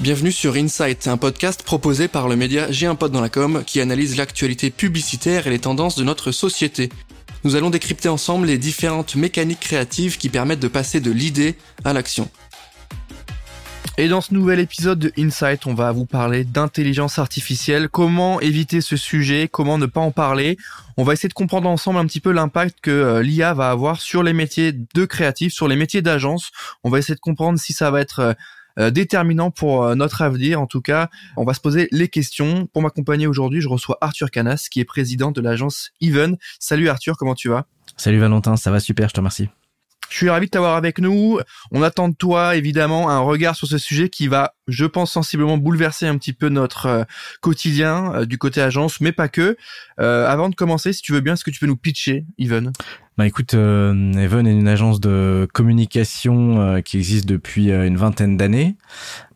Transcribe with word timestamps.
Bienvenue 0.00 0.30
sur 0.30 0.54
Insight, 0.54 1.08
un 1.08 1.16
podcast 1.16 1.64
proposé 1.64 2.06
par 2.06 2.28
le 2.28 2.36
média 2.36 2.70
J'ai 2.70 2.86
un 2.86 2.94
pote 2.94 3.12
qui 3.66 3.80
analyse 3.80 4.16
l'actualité 4.16 4.70
publicitaire 4.70 5.48
et 5.48 5.50
les 5.50 5.58
tendances 5.58 5.96
de 5.96 6.04
notre 6.04 6.30
société. 6.30 6.88
Nous 7.42 7.56
allons 7.56 7.68
décrypter 7.68 8.08
ensemble 8.08 8.46
les 8.46 8.58
différentes 8.58 9.16
mécaniques 9.16 9.58
créatives 9.58 10.16
qui 10.16 10.28
permettent 10.28 10.60
de 10.60 10.68
passer 10.68 11.00
de 11.00 11.10
l'idée 11.10 11.56
à 11.84 11.92
l'action. 11.92 12.30
Et 14.00 14.06
dans 14.06 14.20
ce 14.20 14.32
nouvel 14.32 14.60
épisode 14.60 15.00
de 15.00 15.12
Insight, 15.18 15.66
on 15.66 15.74
va 15.74 15.90
vous 15.90 16.06
parler 16.06 16.44
d'intelligence 16.44 17.18
artificielle, 17.18 17.88
comment 17.88 18.40
éviter 18.40 18.80
ce 18.80 18.96
sujet, 18.96 19.48
comment 19.50 19.78
ne 19.78 19.86
pas 19.86 20.00
en 20.00 20.12
parler. 20.12 20.56
On 20.96 21.02
va 21.02 21.14
essayer 21.14 21.28
de 21.28 21.34
comprendre 21.34 21.68
ensemble 21.68 21.98
un 21.98 22.06
petit 22.06 22.20
peu 22.20 22.30
l'impact 22.30 22.78
que 22.80 22.92
euh, 22.92 23.22
l'IA 23.24 23.52
va 23.54 23.70
avoir 23.70 24.00
sur 24.00 24.22
les 24.22 24.32
métiers 24.32 24.72
de 24.72 25.04
créatifs, 25.04 25.52
sur 25.52 25.66
les 25.66 25.74
métiers 25.74 26.02
d'agence. 26.02 26.52
On 26.84 26.90
va 26.90 27.00
essayer 27.00 27.16
de 27.16 27.20
comprendre 27.20 27.58
si 27.58 27.72
ça 27.72 27.90
va 27.90 28.00
être 28.00 28.20
euh, 28.20 28.34
déterminant 28.90 29.50
pour 29.50 29.84
euh, 29.84 29.94
notre 29.94 30.22
avenir. 30.22 30.60
En 30.60 30.66
tout 30.66 30.80
cas, 30.80 31.08
on 31.36 31.44
va 31.44 31.54
se 31.54 31.60
poser 31.60 31.88
les 31.90 32.08
questions. 32.08 32.66
Pour 32.72 32.82
m'accompagner 32.82 33.26
aujourd'hui, 33.26 33.60
je 33.60 33.68
reçois 33.68 33.98
Arthur 34.00 34.30
Canas, 34.30 34.68
qui 34.70 34.80
est 34.80 34.84
président 34.84 35.30
de 35.30 35.40
l'agence 35.40 35.90
Even. 36.00 36.36
Salut 36.58 36.88
Arthur, 36.88 37.16
comment 37.16 37.34
tu 37.34 37.48
vas? 37.48 37.66
Salut 37.96 38.18
Valentin, 38.18 38.56
ça 38.56 38.70
va 38.70 38.80
super, 38.80 39.08
je 39.08 39.14
te 39.14 39.20
remercie. 39.20 39.48
Je 40.08 40.16
suis 40.16 40.30
ravi 40.30 40.46
de 40.46 40.50
t'avoir 40.50 40.76
avec 40.76 40.98
nous. 40.98 41.38
On 41.70 41.82
attend 41.82 42.08
de 42.08 42.14
toi, 42.14 42.56
évidemment, 42.56 43.10
un 43.10 43.20
regard 43.20 43.54
sur 43.54 43.68
ce 43.68 43.78
sujet 43.78 44.08
qui 44.08 44.26
va, 44.26 44.54
je 44.66 44.86
pense, 44.86 45.12
sensiblement 45.12 45.58
bouleverser 45.58 46.06
un 46.06 46.16
petit 46.16 46.32
peu 46.32 46.48
notre 46.48 46.86
euh, 46.86 47.04
quotidien 47.40 48.14
euh, 48.14 48.24
du 48.24 48.38
côté 48.38 48.60
agence, 48.60 49.00
mais 49.00 49.12
pas 49.12 49.28
que. 49.28 49.56
Euh, 50.00 50.26
avant 50.26 50.48
de 50.48 50.54
commencer, 50.54 50.92
si 50.92 51.02
tu 51.02 51.12
veux 51.12 51.20
bien, 51.20 51.34
est-ce 51.34 51.44
que 51.44 51.50
tu 51.50 51.60
peux 51.60 51.66
nous 51.66 51.76
pitcher, 51.76 52.24
Even 52.38 52.72
bah 53.16 53.26
écoute, 53.26 53.52
Even 53.54 54.46
est 54.46 54.52
une 54.52 54.68
agence 54.68 55.00
de 55.00 55.48
communication 55.52 56.80
qui 56.82 56.98
existe 56.98 57.26
depuis 57.26 57.72
une 57.72 57.96
vingtaine 57.96 58.36
d'années. 58.36 58.76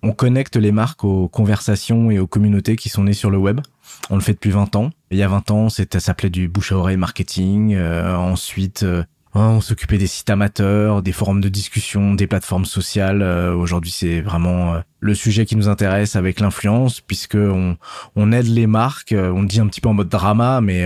On 0.04 0.12
connecte 0.12 0.54
les 0.54 0.70
marques 0.70 1.02
aux 1.02 1.26
conversations 1.26 2.08
et 2.12 2.20
aux 2.20 2.28
communautés 2.28 2.76
qui 2.76 2.90
sont 2.90 3.02
nées 3.02 3.12
sur 3.12 3.28
le 3.28 3.38
web. 3.38 3.60
On 4.08 4.14
le 4.14 4.20
fait 4.20 4.34
depuis 4.34 4.50
20 4.50 4.76
ans. 4.76 4.90
Il 5.10 5.18
y 5.18 5.24
a 5.24 5.26
20 5.26 5.50
ans, 5.50 5.68
ça 5.68 5.84
s'appelait 5.98 6.30
du 6.30 6.46
bouche 6.46 6.70
à 6.70 6.76
oreille 6.76 6.96
marketing. 6.96 7.76
ensuite, 7.76 8.86
on 9.34 9.60
s'occupait 9.60 9.98
des 9.98 10.06
sites 10.06 10.28
amateurs, 10.28 11.02
des 11.02 11.12
forums 11.12 11.40
de 11.40 11.48
discussion, 11.48 12.14
des 12.14 12.26
plateformes 12.26 12.66
sociales. 12.66 13.22
Euh, 13.22 13.54
aujourd'hui, 13.54 13.90
c'est 13.90 14.20
vraiment 14.20 14.74
euh, 14.74 14.80
le 15.00 15.14
sujet 15.14 15.46
qui 15.46 15.56
nous 15.56 15.68
intéresse 15.68 16.16
avec 16.16 16.38
l'influence, 16.38 17.00
puisque 17.00 17.36
on, 17.36 18.32
aide 18.32 18.46
les 18.46 18.66
marques, 18.66 19.12
euh, 19.12 19.32
on 19.32 19.42
dit 19.42 19.60
un 19.60 19.66
petit 19.66 19.80
peu 19.80 19.88
en 19.88 19.94
mode 19.94 20.10
drama, 20.10 20.60
mais 20.60 20.84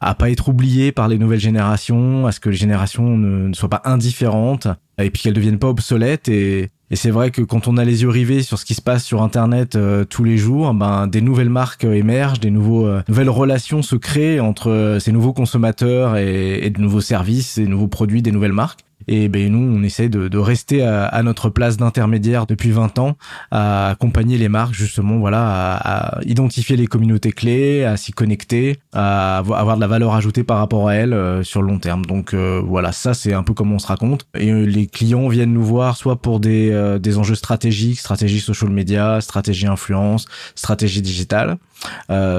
à 0.00 0.14
pas 0.14 0.30
être 0.30 0.48
oublié 0.48 0.92
par 0.92 1.08
les 1.08 1.18
nouvelles 1.18 1.40
générations, 1.40 2.26
à 2.26 2.32
ce 2.32 2.40
que 2.40 2.48
les 2.48 2.56
générations 2.56 3.16
ne, 3.16 3.48
ne 3.48 3.54
soient 3.54 3.68
pas 3.68 3.82
indifférentes, 3.84 4.68
et 4.98 5.10
puis 5.10 5.22
qu'elles 5.22 5.34
deviennent 5.34 5.58
pas 5.58 5.68
obsolètes 5.68 6.28
et 6.28 6.70
et 6.92 6.96
c'est 6.96 7.10
vrai 7.10 7.30
que 7.30 7.40
quand 7.40 7.68
on 7.68 7.78
a 7.78 7.86
les 7.86 8.02
yeux 8.02 8.10
rivés 8.10 8.42
sur 8.42 8.58
ce 8.58 8.66
qui 8.66 8.74
se 8.74 8.82
passe 8.82 9.02
sur 9.02 9.22
Internet 9.22 9.76
euh, 9.76 10.04
tous 10.04 10.24
les 10.24 10.36
jours, 10.36 10.74
ben 10.74 11.06
des 11.06 11.22
nouvelles 11.22 11.48
marques 11.48 11.84
euh, 11.84 11.94
émergent, 11.94 12.38
des 12.38 12.50
nouveaux 12.50 12.86
euh, 12.86 13.00
nouvelles 13.08 13.30
relations 13.30 13.80
se 13.80 13.96
créent 13.96 14.40
entre 14.40 14.98
ces 15.00 15.10
nouveaux 15.10 15.32
consommateurs 15.32 16.18
et, 16.18 16.58
et 16.62 16.68
de 16.68 16.78
nouveaux 16.78 17.00
services, 17.00 17.58
des 17.58 17.66
nouveaux 17.66 17.88
produits, 17.88 18.20
des 18.20 18.30
nouvelles 18.30 18.52
marques. 18.52 18.80
Et 19.08 19.28
ben 19.28 19.50
nous, 19.50 19.78
on 19.78 19.82
essaie 19.82 20.08
de, 20.08 20.28
de 20.28 20.38
rester 20.38 20.82
à, 20.82 21.04
à, 21.06 21.22
notre 21.22 21.48
place 21.48 21.76
d'intermédiaire 21.76 22.46
depuis 22.46 22.70
20 22.70 22.98
ans, 22.98 23.16
à 23.50 23.90
accompagner 23.90 24.38
les 24.38 24.48
marques 24.48 24.74
justement, 24.74 25.18
voilà, 25.18 25.48
à, 25.48 26.16
à 26.18 26.24
identifier 26.24 26.76
les 26.76 26.86
communautés 26.86 27.32
clés, 27.32 27.84
à 27.84 27.96
s'y 27.96 28.12
connecter, 28.12 28.78
à 28.92 29.38
avoir 29.38 29.76
de 29.76 29.80
la 29.80 29.86
valeur 29.86 30.14
ajoutée 30.14 30.44
par 30.44 30.58
rapport 30.58 30.88
à 30.88 30.94
elles 30.94 31.12
euh, 31.12 31.42
sur 31.42 31.62
le 31.62 31.68
long 31.68 31.78
terme. 31.78 32.04
Donc 32.04 32.34
euh, 32.34 32.62
voilà, 32.64 32.92
ça 32.92 33.14
c'est 33.14 33.32
un 33.32 33.42
peu 33.42 33.54
comment 33.54 33.76
on 33.76 33.78
se 33.78 33.86
raconte. 33.86 34.26
Et 34.34 34.50
euh, 34.50 34.64
les 34.64 34.86
clients 34.86 35.28
viennent 35.28 35.52
nous 35.52 35.64
voir 35.64 35.96
soit 35.96 36.16
pour 36.16 36.40
des, 36.40 36.98
des 37.00 37.18
enjeux 37.18 37.34
stratégiques, 37.34 37.98
stratégie 37.98 38.40
social 38.40 38.70
media, 38.70 39.20
stratégie 39.20 39.66
influence, 39.66 40.26
stratégie 40.54 41.02
digitale, 41.02 41.58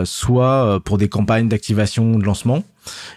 soit 0.05 0.79
pour 0.83 0.97
des 0.97 1.09
campagnes 1.09 1.47
d'activation 1.47 2.17
de 2.17 2.23
lancement 2.23 2.63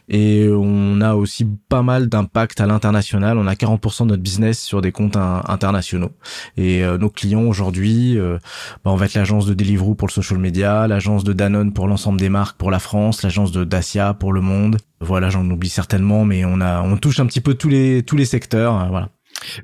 et 0.08 0.48
on 0.50 1.00
a 1.00 1.14
aussi 1.14 1.46
pas 1.68 1.82
mal 1.82 2.08
d'impact 2.08 2.60
à 2.60 2.66
l'international. 2.66 3.38
On 3.38 3.46
a 3.46 3.54
40% 3.54 4.02
de 4.02 4.08
notre 4.10 4.22
business 4.22 4.60
sur 4.60 4.80
des 4.80 4.92
comptes 4.92 5.16
internationaux. 5.16 6.12
Et 6.56 6.84
euh, 6.84 6.98
nos 6.98 7.10
clients 7.10 7.42
aujourd'hui, 7.42 8.18
euh, 8.18 8.38
bah, 8.84 8.90
on 8.90 8.96
va 8.96 9.06
être 9.06 9.14
l'agence 9.14 9.46
de 9.46 9.54
Deliveroo 9.54 9.94
pour 9.94 10.08
le 10.08 10.12
social 10.12 10.38
media, 10.38 10.86
l'agence 10.86 11.24
de 11.24 11.32
Danone 11.32 11.72
pour 11.72 11.88
l'ensemble 11.88 12.18
des 12.18 12.28
marques 12.28 12.56
pour 12.56 12.70
la 12.70 12.78
France, 12.78 13.22
l'agence 13.22 13.52
de 13.52 13.64
Dacia 13.64 14.14
pour 14.14 14.32
le 14.32 14.40
monde. 14.40 14.78
Voilà, 15.00 15.28
j'en 15.28 15.48
oublie 15.50 15.68
certainement, 15.68 16.24
mais 16.24 16.44
on 16.44 16.60
a, 16.60 16.82
on 16.82 16.96
touche 16.96 17.20
un 17.20 17.26
petit 17.26 17.40
peu 17.40 17.54
tous 17.54 17.68
les 17.68 18.02
tous 18.02 18.16
les 18.16 18.24
secteurs. 18.24 18.80
Euh, 18.80 18.86
voilà. 18.88 19.08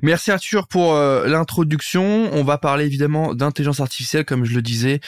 Merci 0.03 0.29
Arthur 0.29 0.67
pour 0.67 0.93
l'introduction. 0.93 2.29
On 2.31 2.43
va 2.43 2.59
parler 2.59 2.85
évidemment 2.85 3.33
d'intelligence 3.33 3.79
artificielle, 3.79 4.23
comme 4.23 4.45
je 4.45 4.53
le 4.53 4.61
disais 4.61 4.99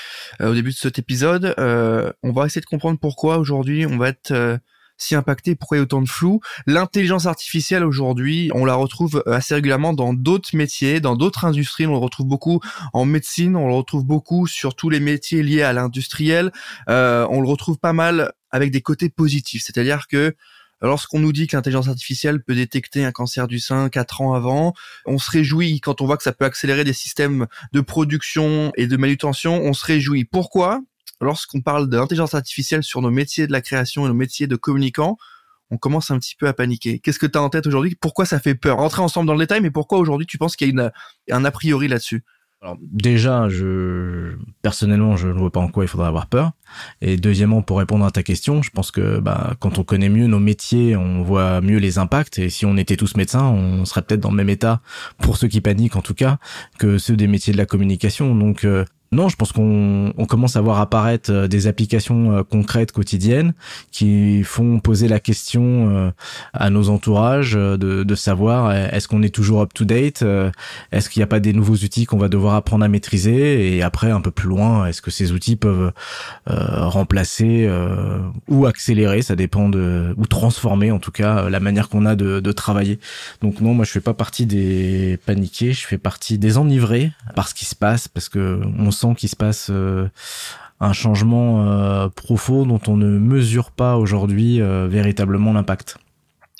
au 0.41 0.55
début 0.55 0.71
de 0.71 0.75
cet 0.75 0.97
épisode. 0.97 1.53
on 1.57 2.31
va 2.31 2.45
essayer 2.47 2.61
de 2.61 2.65
comprendre 2.65 2.97
pourquoi 2.99 3.37
aujourd'hui 3.37 3.85
on 3.85 3.97
va 3.97 4.09
être 4.09 4.59
si 4.97 5.15
impacté 5.15 5.55
Pourquoi 5.55 5.77
il 5.77 5.79
y 5.79 5.81
a 5.81 5.83
autant 5.83 6.01
de 6.01 6.09
flou 6.09 6.39
L'intelligence 6.67 7.25
artificielle 7.25 7.83
aujourd'hui, 7.83 8.49
on 8.53 8.65
la 8.65 8.75
retrouve 8.75 9.23
assez 9.25 9.55
régulièrement 9.55 9.93
dans 9.93 10.13
d'autres 10.13 10.55
métiers, 10.55 10.99
dans 10.99 11.15
d'autres 11.15 11.45
industries. 11.45 11.87
On 11.87 11.91
le 11.91 11.97
retrouve 11.97 12.27
beaucoup 12.27 12.59
en 12.93 13.05
médecine, 13.05 13.55
on 13.55 13.67
le 13.67 13.73
retrouve 13.73 14.05
beaucoup 14.05 14.47
sur 14.47 14.75
tous 14.75 14.89
les 14.89 14.99
métiers 14.99 15.43
liés 15.43 15.63
à 15.63 15.73
l'industriel. 15.73 16.51
Euh, 16.89 17.27
on 17.29 17.41
le 17.41 17.47
retrouve 17.47 17.77
pas 17.77 17.93
mal 17.93 18.31
avec 18.51 18.71
des 18.71 18.81
côtés 18.81 19.09
positifs, 19.09 19.63
c'est-à-dire 19.65 20.07
que 20.07 20.35
lorsqu'on 20.81 21.19
nous 21.19 21.33
dit 21.33 21.47
que 21.47 21.55
l'intelligence 21.55 21.87
artificielle 21.87 22.43
peut 22.43 22.55
détecter 22.55 23.03
un 23.03 23.11
cancer 23.11 23.47
du 23.47 23.59
sein 23.59 23.89
quatre 23.89 24.21
ans 24.21 24.33
avant, 24.33 24.73
on 25.05 25.17
se 25.17 25.29
réjouit 25.29 25.79
quand 25.81 26.01
on 26.01 26.05
voit 26.05 26.17
que 26.17 26.23
ça 26.23 26.31
peut 26.31 26.45
accélérer 26.45 26.83
des 26.83 26.93
systèmes 26.93 27.47
de 27.73 27.81
production 27.81 28.71
et 28.77 28.87
de 28.87 28.97
manutention, 28.97 29.61
on 29.63 29.73
se 29.73 29.85
réjouit. 29.85 30.25
Pourquoi? 30.25 30.81
Lorsqu'on 31.21 31.61
parle 31.61 31.89
d'intelligence 31.89 32.33
artificielle 32.33 32.83
sur 32.83 33.01
nos 33.01 33.11
métiers 33.11 33.47
de 33.47 33.51
la 33.51 33.61
création 33.61 34.05
et 34.05 34.09
nos 34.09 34.15
métiers 34.15 34.47
de 34.47 34.55
communicants, 34.55 35.17
on 35.71 35.77
commence 35.77 36.11
un 36.11 36.19
petit 36.19 36.35
peu 36.35 36.47
à 36.47 36.53
paniquer. 36.53 36.99
Qu'est-ce 36.99 37.19
que 37.19 37.25
tu 37.25 37.37
as 37.37 37.41
en 37.41 37.49
tête 37.49 37.67
aujourd'hui? 37.67 37.95
Pourquoi 37.99 38.25
ça 38.25 38.39
fait 38.39 38.55
peur? 38.55 38.77
Rentrer 38.77 39.01
ensemble 39.01 39.27
dans 39.27 39.33
le 39.33 39.39
détail, 39.39 39.61
mais 39.61 39.71
pourquoi 39.71 39.97
aujourd'hui 39.97 40.27
tu 40.27 40.37
penses 40.37 40.55
qu'il 40.55 40.67
y 40.67 40.69
a 40.69 40.73
une, 40.73 40.91
un 41.31 41.45
a 41.45 41.51
priori 41.51 41.87
là-dessus? 41.87 42.23
Alors 42.61 42.77
déjà, 42.81 43.47
je 43.47 44.37
personnellement, 44.63 45.17
je 45.17 45.27
ne 45.27 45.33
vois 45.33 45.51
pas 45.51 45.59
en 45.59 45.67
quoi 45.67 45.83
il 45.83 45.87
faudrait 45.87 46.07
avoir 46.07 46.25
peur. 46.25 46.51
Et 47.01 47.15
deuxièmement, 47.15 47.61
pour 47.61 47.77
répondre 47.77 48.05
à 48.05 48.11
ta 48.11 48.23
question, 48.23 48.63
je 48.63 48.71
pense 48.71 48.89
que 48.89 49.19
bah, 49.19 49.55
quand 49.59 49.77
on 49.77 49.83
connaît 49.83 50.09
mieux 50.09 50.25
nos 50.25 50.39
métiers, 50.39 50.95
on 50.95 51.21
voit 51.21 51.61
mieux 51.61 51.77
les 51.77 51.99
impacts. 51.99 52.39
Et 52.39 52.49
si 52.49 52.65
on 52.65 52.75
était 52.77 52.95
tous 52.95 53.17
médecins, 53.17 53.43
on 53.43 53.85
serait 53.85 54.01
peut-être 54.01 54.21
dans 54.21 54.31
le 54.31 54.37
même 54.37 54.49
état, 54.49 54.81
pour 55.19 55.37
ceux 55.37 55.47
qui 55.47 55.61
paniquent 55.61 55.95
en 55.95 56.01
tout 56.01 56.15
cas, 56.15 56.39
que 56.79 56.97
ceux 56.97 57.15
des 57.15 57.27
métiers 57.27 57.53
de 57.53 57.57
la 57.57 57.67
communication. 57.67 58.33
Donc 58.33 58.63
euh, 58.65 58.83
non, 59.11 59.29
je 59.29 59.35
pense 59.35 59.51
qu'on 59.51 60.13
commence 60.27 60.55
à 60.55 60.61
voir 60.61 60.79
apparaître 60.81 61.31
euh, 61.31 61.47
des 61.47 61.67
applications 61.67 62.37
euh, 62.37 62.43
concrètes 62.43 62.91
quotidiennes 62.91 63.53
qui 63.91 64.43
font 64.43 64.79
poser 64.79 65.07
la 65.07 65.19
question 65.19 65.89
euh, 65.89 66.11
à 66.53 66.69
nos 66.69 66.89
entourages 66.89 67.53
de, 67.53 68.15
savoir 68.15 68.71
est-ce 68.71 69.09
qu'on 69.09 69.23
est 69.23 69.33
toujours 69.33 69.61
up 69.61 69.73
to 69.73 69.83
date, 69.83 70.23
est-ce 70.93 71.09
qu'il 71.09 71.19
n'y 71.19 71.25
a 71.25 71.27
pas 71.27 71.41
des 71.41 71.51
nouveaux 71.51 71.75
outils 71.75 72.05
qu'on 72.05 72.17
va 72.17 72.29
devoir 72.29 72.55
apprendre 72.55 72.85
à 72.85 72.87
maîtriser 72.87 73.75
et 73.75 73.83
après 73.83 74.09
un 74.09 74.21
peu 74.21 74.31
plus 74.31 74.47
loin, 74.47 74.85
est-ce 74.85 75.01
que 75.01 75.11
ces 75.11 75.33
outils 75.33 75.57
peuvent 75.57 75.91
remplacer 76.47 77.69
ou 78.47 78.65
accélérer, 78.65 79.21
ça 79.21 79.35
dépend 79.35 79.67
de 79.67 80.13
ou 80.15 80.25
transformer 80.27 80.91
en 80.91 80.99
tout 80.99 81.11
cas 81.11 81.49
la 81.49 81.59
manière 81.59 81.89
qu'on 81.89 82.05
a 82.05 82.15
de, 82.15 82.39
de 82.39 82.51
travailler. 82.53 82.99
Donc 83.41 83.59
non, 83.59 83.73
moi 83.73 83.83
je 83.83 83.91
fais 83.91 83.99
pas 83.99 84.13
partie 84.13 84.45
des 84.45 85.19
paniqués, 85.25 85.73
je 85.73 85.85
fais 85.85 85.97
partie 85.97 86.37
des 86.37 86.57
enivrés 86.57 87.11
par 87.35 87.49
ce 87.49 87.53
qui 87.53 87.65
se 87.65 87.75
passe 87.75 88.07
parce 88.07 88.29
que 88.29 88.61
on 88.79 88.91
sent 88.91 89.04
qu'il 89.13 89.29
se 89.29 89.35
passe 89.35 89.69
euh, 89.69 90.09
un 90.79 90.93
changement 90.93 91.65
euh, 91.65 92.09
profond 92.09 92.65
dont 92.65 92.81
on 92.87 92.97
ne 92.97 93.19
mesure 93.19 93.71
pas 93.71 93.97
aujourd'hui 93.97 94.61
euh, 94.61 94.87
véritablement 94.87 95.53
l'impact. 95.53 95.97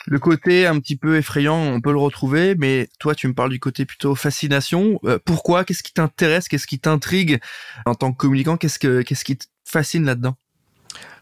Le 0.08 0.20
côté 0.20 0.68
un 0.68 0.80
petit 0.80 0.96
peu 0.96 1.18
effrayant, 1.18 1.58
on 1.58 1.82
peut 1.82 1.92
le 1.92 1.98
retrouver, 1.98 2.54
mais 2.56 2.88
toi, 3.00 3.16
tu 3.16 3.28
me 3.28 3.34
parles 3.34 3.50
du 3.50 3.60
côté 3.60 3.86
plutôt 3.86 4.14
fascination. 4.14 5.00
pourquoi? 5.26 5.66
Qu'est-ce 5.66 5.82
qui 5.82 5.94
t'intéresse? 5.94 6.48
Qu'est-ce 6.48 6.68
qui 6.68 6.78
t'intrigue? 6.78 7.40
En 7.88 7.96
tant 7.96 8.12
que 8.12 8.18
communicant 8.18 8.56
Qu'est-ce 8.56 8.78
que 8.78 9.02
qu'est-ce 9.02 9.26
qui 9.26 9.36
te 9.36 9.46
fascine 9.64 10.06
là-dedans? 10.06 10.36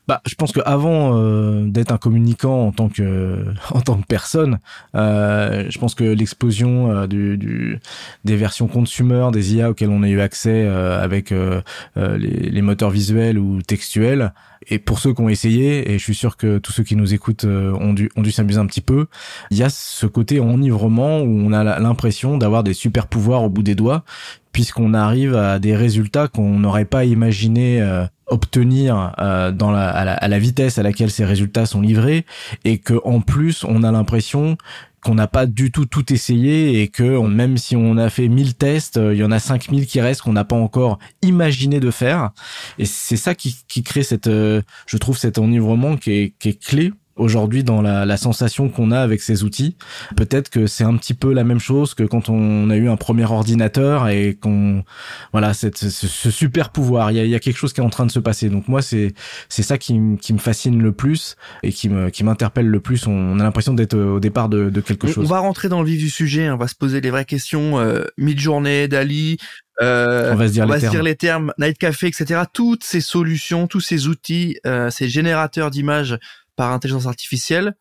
Bah, 0.07 0.21
je 0.25 0.35
pense 0.35 0.51
qu'avant 0.51 1.17
euh, 1.17 1.65
d'être 1.65 1.91
un 1.93 1.97
communicant 1.97 2.67
en 2.67 2.71
tant 2.73 2.89
que 2.89 3.45
en 3.73 3.79
tant 3.79 3.95
que 3.95 4.05
personne, 4.05 4.59
euh, 4.95 5.65
je 5.69 5.79
pense 5.79 5.95
que 5.95 6.03
l'explosion 6.03 6.91
euh, 6.91 7.07
du, 7.07 7.37
du, 7.37 7.79
des 8.25 8.35
versions 8.35 8.67
consumer 8.67 9.29
des 9.31 9.55
IA 9.55 9.69
auxquelles 9.69 9.89
on 9.89 10.03
a 10.03 10.09
eu 10.09 10.19
accès 10.19 10.65
euh, 10.65 11.01
avec 11.01 11.31
euh, 11.31 11.61
les, 11.95 12.49
les, 12.49 12.61
moteurs 12.61 12.89
visuels 12.89 13.39
ou 13.39 13.61
textuels, 13.61 14.33
et 14.67 14.77
pour 14.77 14.99
ceux 14.99 15.13
qui 15.13 15.21
ont 15.21 15.29
essayé, 15.29 15.91
et 15.91 15.97
je 15.97 16.03
suis 16.03 16.15
sûr 16.15 16.35
que 16.35 16.57
tous 16.57 16.73
ceux 16.73 16.83
qui 16.83 16.97
nous 16.97 17.13
écoutent 17.13 17.45
ont 17.45 17.93
dû 17.93 18.09
ont 18.17 18.21
dû 18.21 18.31
s'amuser 18.31 18.59
un 18.59 18.65
petit 18.65 18.81
peu, 18.81 19.07
il 19.51 19.57
y 19.57 19.63
a 19.63 19.69
ce 19.69 20.05
côté 20.05 20.39
enivrement 20.41 21.21
où 21.21 21.29
on 21.29 21.53
a 21.53 21.79
l'impression 21.79 22.37
d'avoir 22.37 22.63
des 22.63 22.73
super 22.73 23.07
pouvoirs 23.07 23.43
au 23.43 23.49
bout 23.49 23.63
des 23.63 23.75
doigts, 23.75 24.03
puisqu'on 24.51 24.93
arrive 24.93 25.35
à 25.35 25.59
des 25.59 25.75
résultats 25.75 26.27
qu'on 26.27 26.59
n'aurait 26.59 26.85
pas 26.85 27.05
imaginé 27.05 27.81
obtenir 28.27 29.13
euh, 29.19 29.51
dans 29.51 29.71
la 29.71 29.89
à, 29.89 30.05
la, 30.05 30.13
à, 30.13 30.27
la, 30.27 30.39
vitesse 30.39 30.77
à 30.77 30.83
laquelle 30.83 31.11
ces 31.11 31.25
résultats 31.25 31.65
sont 31.65 31.81
livrés 31.81 32.25
et 32.63 32.77
que 32.77 32.95
en 33.03 33.21
plus 33.21 33.63
on 33.63 33.83
a 33.83 33.91
l'impression 33.91 34.57
qu'on 35.03 35.15
n'a 35.15 35.27
pas 35.27 35.45
du 35.45 35.71
tout 35.71 35.85
tout 35.85 36.13
essayé 36.13 36.81
et 36.81 36.87
que 36.87 37.19
même 37.27 37.57
si 37.57 37.75
on 37.75 37.97
a 37.97 38.09
fait 38.09 38.29
1000 38.29 38.55
tests, 38.55 38.97
il 39.11 39.17
y 39.17 39.23
en 39.23 39.31
a 39.31 39.39
5000 39.39 39.85
qui 39.85 39.99
restent 39.99 40.21
qu'on 40.21 40.33
n'a 40.33 40.45
pas 40.45 40.55
encore 40.55 40.97
imaginé 41.21 41.81
de 41.81 41.91
faire. 41.91 42.31
Et 42.79 42.85
c'est 42.85 43.17
ça 43.17 43.35
qui, 43.35 43.57
qui 43.67 43.83
crée 43.83 44.03
cette, 44.03 44.29
je 44.29 44.97
trouve 44.97 45.17
cet 45.17 45.37
enivrement 45.37 45.97
qui 45.97 46.11
est, 46.11 46.33
qui 46.39 46.49
est 46.49 46.63
clé 46.63 46.93
aujourd'hui 47.15 47.63
dans 47.63 47.81
la, 47.81 48.05
la 48.05 48.17
sensation 48.17 48.69
qu'on 48.69 48.91
a 48.91 48.99
avec 48.99 49.21
ces 49.21 49.43
outils. 49.43 49.75
Peut-être 50.15 50.49
que 50.49 50.67
c'est 50.67 50.83
un 50.83 50.95
petit 50.97 51.13
peu 51.13 51.33
la 51.33 51.43
même 51.43 51.59
chose 51.59 51.93
que 51.93 52.03
quand 52.03 52.29
on 52.29 52.69
a 52.69 52.75
eu 52.75 52.89
un 52.89 52.95
premier 52.95 53.25
ordinateur 53.25 54.07
et 54.07 54.37
qu'on 54.39 54.83
voilà 55.31 55.53
cette, 55.53 55.77
ce, 55.77 56.31
super 56.31 56.71
pouvoir. 56.71 57.11
Il 57.11 57.17
y 57.17 57.19
a, 57.19 57.23
il 57.25 57.29
y 57.29 57.35
a 57.35 57.39
quelque 57.39 57.57
chose 57.57 57.73
qui 57.73 57.81
est 57.81 57.83
en 57.83 57.89
train 57.89 58.05
de 58.05 58.11
se 58.11 58.19
passer. 58.19 58.49
Donc 58.49 58.67
moi 58.67 58.81
c'est 58.81 59.13
c'est 59.49 59.63
ça 59.63 59.77
qui, 59.77 59.99
qui 60.21 60.33
me 60.33 60.39
fascine 60.39 60.81
le 60.81 60.91
plus 60.91 61.35
et 61.61 61.71
qui 61.71 61.89
me 61.89 62.09
qui 62.09 62.23
m'interpelle 62.23 62.67
le 62.67 62.79
plus. 62.79 63.07
On, 63.07 63.39
a 63.39 63.43
l'impression 63.43 63.73
d'être 63.73 63.97
au 63.97 64.19
départ 64.19 64.49
de, 64.49 64.69
de 64.69 64.81
quelque 64.81 65.07
chose. 65.07 65.25
On 65.25 65.29
va 65.29 65.39
rentrer 65.39 65.69
dans 65.69 65.81
le 65.81 65.87
vif 65.87 65.99
du 65.99 66.09
sujet. 66.09 66.49
On 66.49 66.57
va 66.57 66.67
se 66.67 66.75
poser 66.75 67.01
les 67.01 67.09
vraies 67.09 67.25
questions. 67.25 67.79
Euh, 67.79 68.05
Mid-journée, 68.17 68.87
Dali. 68.87 69.37
Euh, 69.81 70.33
on 70.33 70.35
va 70.35 70.47
se 70.47 70.53
dire, 70.53 70.67
les, 70.67 70.79
termes. 70.79 70.91
dire 70.91 71.03
les 71.03 71.15
termes, 71.15 71.53
Night 71.57 71.77
Café, 71.77 72.07
etc. 72.07 72.41
Toutes 72.53 72.83
ces 72.83 73.01
solutions, 73.01 73.67
tous 73.67 73.79
ces 73.79 74.07
outils, 74.07 74.59
euh, 74.67 74.89
ces 74.91 75.09
générateurs 75.09 75.71
d'images 75.71 76.19
par 76.55 76.71
intelligence 76.71 77.07
artificielle, 77.07 77.75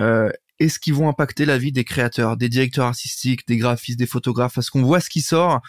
euh, 0.00 0.30
est-ce 0.60 0.78
qu'ils 0.78 0.94
vont 0.94 1.08
impacter 1.08 1.46
la 1.46 1.58
vie 1.58 1.72
des 1.72 1.84
créateurs, 1.84 2.36
des 2.36 2.48
directeurs 2.48 2.86
artistiques, 2.86 3.46
des 3.48 3.56
graphistes, 3.56 3.98
des 3.98 4.06
photographes? 4.06 4.54
Parce 4.54 4.70
qu'on 4.70 4.82
voit 4.82 5.00
ce 5.00 5.10
qui 5.10 5.20
sort. 5.20 5.60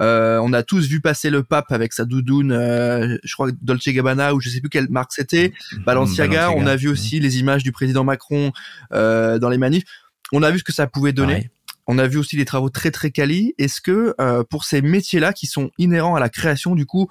Euh, 0.00 0.40
on 0.42 0.52
a 0.52 0.62
tous 0.62 0.88
vu 0.88 1.00
passer 1.00 1.30
le 1.30 1.44
pape 1.44 1.70
avec 1.70 1.92
sa 1.92 2.04
doudoune, 2.04 2.52
euh, 2.52 3.16
je 3.22 3.34
crois 3.34 3.50
Dolce 3.60 3.88
Gabbana 3.88 4.34
ou 4.34 4.40
je 4.40 4.48
sais 4.48 4.60
plus 4.60 4.68
quelle 4.68 4.88
marque 4.90 5.12
c'était, 5.12 5.52
mmh, 5.72 5.84
Balenciaga. 5.84 6.50
On 6.50 6.66
a 6.66 6.74
vu 6.74 6.88
aussi 6.88 7.20
les 7.20 7.38
images 7.38 7.62
du 7.62 7.70
président 7.70 8.02
Macron 8.04 8.52
euh, 8.92 9.38
dans 9.38 9.48
les 9.48 9.58
manifs. 9.58 9.84
On 10.32 10.42
a 10.42 10.50
vu 10.50 10.58
ce 10.58 10.64
que 10.64 10.72
ça 10.72 10.86
pouvait 10.86 11.12
donner. 11.12 11.50
On 11.86 11.98
a 11.98 12.06
vu 12.06 12.16
aussi 12.18 12.36
des 12.36 12.44
travaux 12.44 12.70
très 12.70 12.90
très 12.90 13.10
quali. 13.10 13.54
Est-ce 13.58 13.80
que 13.80 14.14
pour 14.44 14.64
ces 14.64 14.82
métiers-là 14.82 15.32
qui 15.32 15.46
sont 15.46 15.70
inhérents 15.78 16.14
à 16.14 16.20
la 16.20 16.28
création, 16.28 16.74
du 16.74 16.86
coup, 16.86 17.08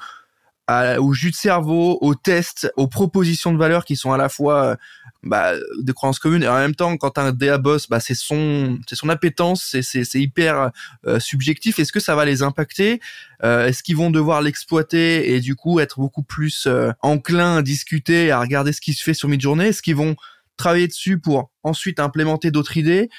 au 0.70 1.14
jus 1.14 1.32
de 1.32 1.36
cerveau, 1.36 1.98
aux 2.02 2.16
tests, 2.16 2.72
aux 2.78 2.88
propositions 2.88 3.52
de 3.52 3.58
valeur 3.58 3.84
qui 3.86 3.96
sont 3.96 4.14
à 4.14 4.18
la 4.18 4.30
fois 4.30 4.64
euh, 4.64 4.76
bah, 5.24 5.54
de 5.80 5.92
croyances 5.92 6.20
communes. 6.20 6.44
Et 6.44 6.48
en 6.48 6.58
même 6.58 6.76
temps 6.76 6.96
quand 6.98 7.18
un 7.18 7.32
DA 7.32 7.58
boss, 7.58 7.90
bah, 7.90 8.00
c'est 8.00 8.16
son 8.16 8.80
c'est 8.88 8.96
son 8.96 9.10
appétence, 9.10 9.68
c'est 9.82 9.82
c'est 10.04 10.20
hyper 10.20 10.72
euh, 11.06 11.20
subjectif. 11.20 11.80
Est-ce 11.80 11.92
que 11.92 12.00
ça 12.00 12.16
va 12.16 12.26
les 12.26 12.42
impacter? 12.42 13.02
Euh, 13.44 13.68
Est-ce 13.68 13.84
qu'ils 13.84 13.98
vont 13.98 14.12
devoir 14.12 14.42
l'exploiter 14.42 15.34
et 15.34 15.42
du 15.42 15.56
coup 15.56 15.80
être 15.80 16.00
beaucoup 16.00 16.24
plus 16.24 16.68
enclin 17.02 17.58
à 17.58 17.62
discuter, 17.62 18.32
à 18.32 18.40
regarder 18.40 18.72
ce 18.72 18.82
qui 18.82 18.94
se 18.94 19.04
fait 19.04 19.14
sur 19.14 19.28
mid-journée 19.28 19.68
Est-ce 19.68 19.82
qu'ils 19.82 19.96
vont 19.96 20.16
travailler 20.58 20.88
dessus 20.88 21.20
pour 21.20 21.52
ensuite 21.64 22.00
implémenter 22.00 22.52
d'autres 22.52 22.78
idées? 22.78 23.10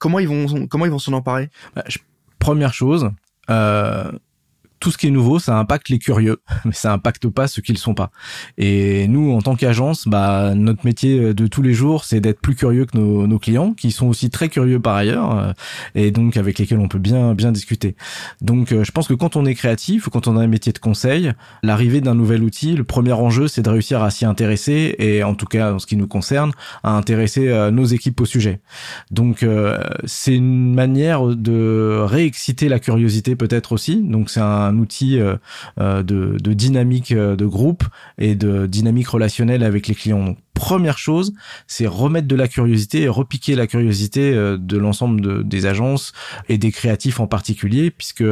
Comment 0.00 0.18
ils 0.18 0.28
vont 0.28 0.66
comment 0.66 0.86
ils 0.86 0.90
vont 0.90 0.98
s'en 0.98 1.12
emparer? 1.12 1.50
Bah, 1.74 1.84
Première 2.38 2.74
chose, 2.74 3.10
euh, 3.50 4.12
tout 4.80 4.90
ce 4.90 4.98
qui 4.98 5.06
est 5.06 5.10
nouveau, 5.10 5.38
ça 5.38 5.58
impacte 5.58 5.88
les 5.88 5.98
curieux, 5.98 6.38
mais 6.64 6.72
ça 6.72 6.92
impacte 6.92 7.28
pas 7.28 7.46
ceux 7.46 7.62
qui 7.62 7.72
le 7.72 7.78
sont 7.78 7.94
pas. 7.94 8.10
Et 8.58 9.08
nous, 9.08 9.32
en 9.32 9.40
tant 9.40 9.56
qu'agence, 9.56 10.06
bah, 10.06 10.54
notre 10.54 10.84
métier 10.84 11.34
de 11.34 11.46
tous 11.46 11.62
les 11.62 11.72
jours, 11.72 12.04
c'est 12.04 12.20
d'être 12.20 12.40
plus 12.40 12.54
curieux 12.54 12.86
que 12.86 12.96
nos, 12.96 13.26
nos, 13.26 13.38
clients, 13.38 13.72
qui 13.72 13.90
sont 13.90 14.06
aussi 14.06 14.30
très 14.30 14.48
curieux 14.48 14.80
par 14.80 14.96
ailleurs, 14.96 15.38
euh, 15.38 15.52
et 15.94 16.10
donc 16.10 16.36
avec 16.36 16.58
lesquels 16.58 16.78
on 16.78 16.88
peut 16.88 16.98
bien 16.98 17.34
bien 17.34 17.52
discuter. 17.52 17.96
Donc, 18.40 18.72
euh, 18.72 18.84
je 18.84 18.92
pense 18.92 19.08
que 19.08 19.14
quand 19.14 19.36
on 19.36 19.44
est 19.44 19.54
créatif, 19.54 20.08
quand 20.08 20.26
on 20.26 20.36
a 20.36 20.42
un 20.42 20.46
métier 20.46 20.72
de 20.72 20.78
conseil, 20.78 21.32
l'arrivée 21.62 22.00
d'un 22.00 22.14
nouvel 22.14 22.42
outil, 22.42 22.74
le 22.74 22.84
premier 22.84 23.12
enjeu, 23.12 23.48
c'est 23.48 23.62
de 23.62 23.70
réussir 23.70 24.02
à 24.02 24.10
s'y 24.10 24.24
intéresser, 24.24 24.94
et 24.98 25.22
en 25.22 25.34
tout 25.34 25.46
cas, 25.46 25.74
en 25.74 25.78
ce 25.78 25.86
qui 25.86 25.96
nous 25.96 26.08
concerne, 26.08 26.52
à 26.82 26.92
intéresser 26.96 27.48
euh, 27.48 27.70
nos 27.70 27.84
équipes 27.84 28.20
au 28.20 28.24
sujet. 28.26 28.60
Donc, 29.10 29.44
c'est 30.04 30.34
une 30.34 30.74
manière 30.74 31.22
de 31.22 32.02
réexciter 32.04 32.68
la 32.68 32.78
curiosité 32.78 33.36
peut-être 33.36 33.72
aussi. 33.72 34.02
Donc, 34.02 34.30
c'est 34.30 34.40
un 34.40 34.65
un 34.66 34.78
outil 34.78 35.18
euh, 35.18 35.36
euh, 35.80 36.02
de, 36.02 36.52
dynamique 36.52 37.12
euh, 37.12 37.36
de 37.36 37.46
groupe 37.46 37.84
et 38.18 38.34
de 38.34 38.66
dynamique 38.66 39.08
relationnelle 39.08 39.62
avec 39.62 39.88
les 39.88 39.94
clients. 39.94 40.24
Donc, 40.24 40.38
première 40.54 40.98
chose, 40.98 41.32
c'est 41.66 41.86
remettre 41.86 42.28
de 42.28 42.36
la 42.36 42.48
curiosité 42.48 43.02
et 43.02 43.08
repiquer 43.08 43.54
la 43.54 43.66
curiosité 43.66 44.32
de 44.32 44.78
l'ensemble 44.78 45.46
des 45.46 45.66
agences 45.66 46.14
et 46.48 46.56
des 46.56 46.72
créatifs 46.72 47.20
en 47.20 47.26
particulier, 47.26 47.90
puisque 47.90 48.24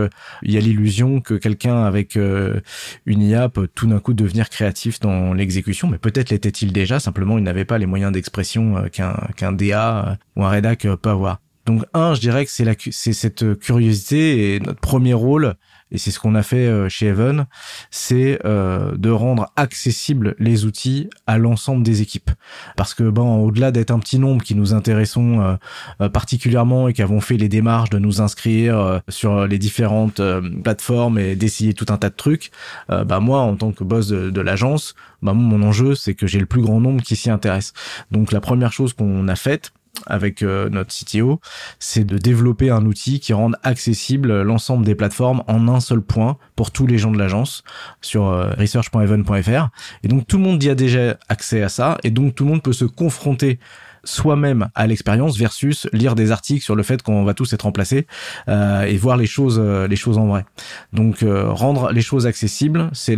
il 0.42 0.50
y 0.50 0.56
a 0.56 0.60
l'illusion 0.60 1.20
que 1.20 1.34
quelqu'un 1.34 1.84
avec 1.84 2.16
une 2.16 3.22
IA 3.22 3.50
peut 3.50 3.68
tout 3.74 3.86
d'un 3.86 3.98
coup 3.98 4.14
devenir 4.14 4.48
créatif 4.48 5.00
dans 5.00 5.34
l'exécution, 5.34 5.86
mais 5.86 5.98
peut-être 5.98 6.30
l'était-il 6.30 6.72
déjà, 6.72 6.98
simplement 6.98 7.36
il 7.36 7.44
n'avait 7.44 7.66
pas 7.66 7.76
les 7.76 7.84
moyens 7.84 8.10
d'expression 8.10 8.84
qu'un 8.90 9.52
DA 9.52 10.16
ou 10.34 10.44
un 10.46 10.48
rédac 10.48 10.88
peut 11.02 11.10
avoir. 11.10 11.40
Donc 11.66 11.84
un, 11.94 12.14
je 12.14 12.20
dirais 12.20 12.44
que 12.44 12.50
c'est 12.50 13.12
cette 13.12 13.58
curiosité 13.58 14.54
et 14.54 14.60
notre 14.60 14.80
premier 14.80 15.14
rôle, 15.14 15.54
et 15.94 15.98
c'est 15.98 16.10
ce 16.10 16.18
qu'on 16.18 16.34
a 16.34 16.42
fait 16.42 16.66
euh, 16.66 16.88
chez 16.88 17.06
Even, 17.06 17.46
c'est 17.90 18.40
euh, 18.44 18.96
de 18.96 19.10
rendre 19.10 19.52
accessibles 19.54 20.34
les 20.38 20.64
outils 20.64 21.08
à 21.28 21.38
l'ensemble 21.38 21.84
des 21.84 22.02
équipes. 22.02 22.32
Parce 22.76 22.94
que 22.94 23.04
bon, 23.04 23.36
au-delà 23.44 23.70
d'être 23.70 23.92
un 23.92 24.00
petit 24.00 24.18
nombre 24.18 24.42
qui 24.42 24.56
nous 24.56 24.74
intéressons 24.74 25.56
euh, 26.00 26.08
particulièrement 26.08 26.88
et 26.88 26.92
qui 26.92 27.02
avons 27.02 27.20
fait 27.20 27.36
les 27.36 27.48
démarches 27.48 27.90
de 27.90 27.98
nous 28.00 28.20
inscrire 28.20 29.00
sur 29.08 29.46
les 29.46 29.58
différentes 29.58 30.20
plateformes 30.62 31.18
et 31.18 31.36
d'essayer 31.36 31.74
tout 31.74 31.86
un 31.90 31.96
tas 31.96 32.10
de 32.10 32.14
trucs, 32.14 32.50
bah 32.88 33.20
moi 33.20 33.40
en 33.40 33.54
tant 33.54 33.72
que 33.72 33.84
boss 33.84 34.08
de, 34.08 34.30
de 34.30 34.40
l'agence, 34.40 34.94
bah 35.22 35.32
mon 35.32 35.62
enjeu 35.62 35.94
c'est 35.94 36.14
que 36.14 36.26
j'ai 36.26 36.40
le 36.40 36.46
plus 36.46 36.62
grand 36.62 36.80
nombre 36.80 37.02
qui 37.02 37.14
s'y 37.14 37.30
intéresse. 37.30 37.72
Donc 38.10 38.32
la 38.32 38.40
première 38.40 38.72
chose 38.72 38.92
qu'on 38.92 39.28
a 39.28 39.36
faite 39.36 39.72
avec 40.06 40.42
euh, 40.42 40.68
notre 40.68 40.94
CTO, 40.94 41.40
c'est 41.78 42.04
de 42.04 42.18
développer 42.18 42.70
un 42.70 42.84
outil 42.84 43.20
qui 43.20 43.32
rende 43.32 43.56
accessible 43.62 44.42
l'ensemble 44.42 44.84
des 44.84 44.94
plateformes 44.94 45.42
en 45.46 45.68
un 45.68 45.80
seul 45.80 46.00
point 46.00 46.36
pour 46.56 46.70
tous 46.70 46.86
les 46.86 46.98
gens 46.98 47.10
de 47.10 47.18
l'agence 47.18 47.64
sur 48.00 48.26
euh, 48.26 48.50
research.even.fr. 48.58 49.68
Et 50.02 50.08
donc 50.08 50.26
tout 50.26 50.38
le 50.38 50.44
monde 50.44 50.62
y 50.62 50.70
a 50.70 50.74
déjà 50.74 51.16
accès 51.28 51.62
à 51.62 51.68
ça 51.68 51.98
et 52.02 52.10
donc 52.10 52.34
tout 52.34 52.44
le 52.44 52.50
monde 52.50 52.62
peut 52.62 52.72
se 52.72 52.84
confronter 52.84 53.58
soi-même 54.04 54.68
à 54.74 54.86
l'expérience 54.86 55.36
versus 55.36 55.88
lire 55.92 56.14
des 56.14 56.32
articles 56.32 56.64
sur 56.64 56.74
le 56.74 56.82
fait 56.82 57.02
qu'on 57.02 57.24
va 57.24 57.34
tous 57.34 57.52
être 57.52 57.62
remplacés 57.62 58.06
euh, 58.48 58.82
et 58.82 58.96
voir 58.96 59.16
les 59.16 59.26
choses 59.26 59.60
euh, 59.62 59.86
les 59.88 59.96
choses 59.96 60.18
en 60.18 60.26
vrai. 60.26 60.44
Donc 60.92 61.22
euh, 61.22 61.50
rendre 61.50 61.90
les 61.92 62.02
choses 62.02 62.26
accessibles, 62.26 62.90
c'est 62.92 63.16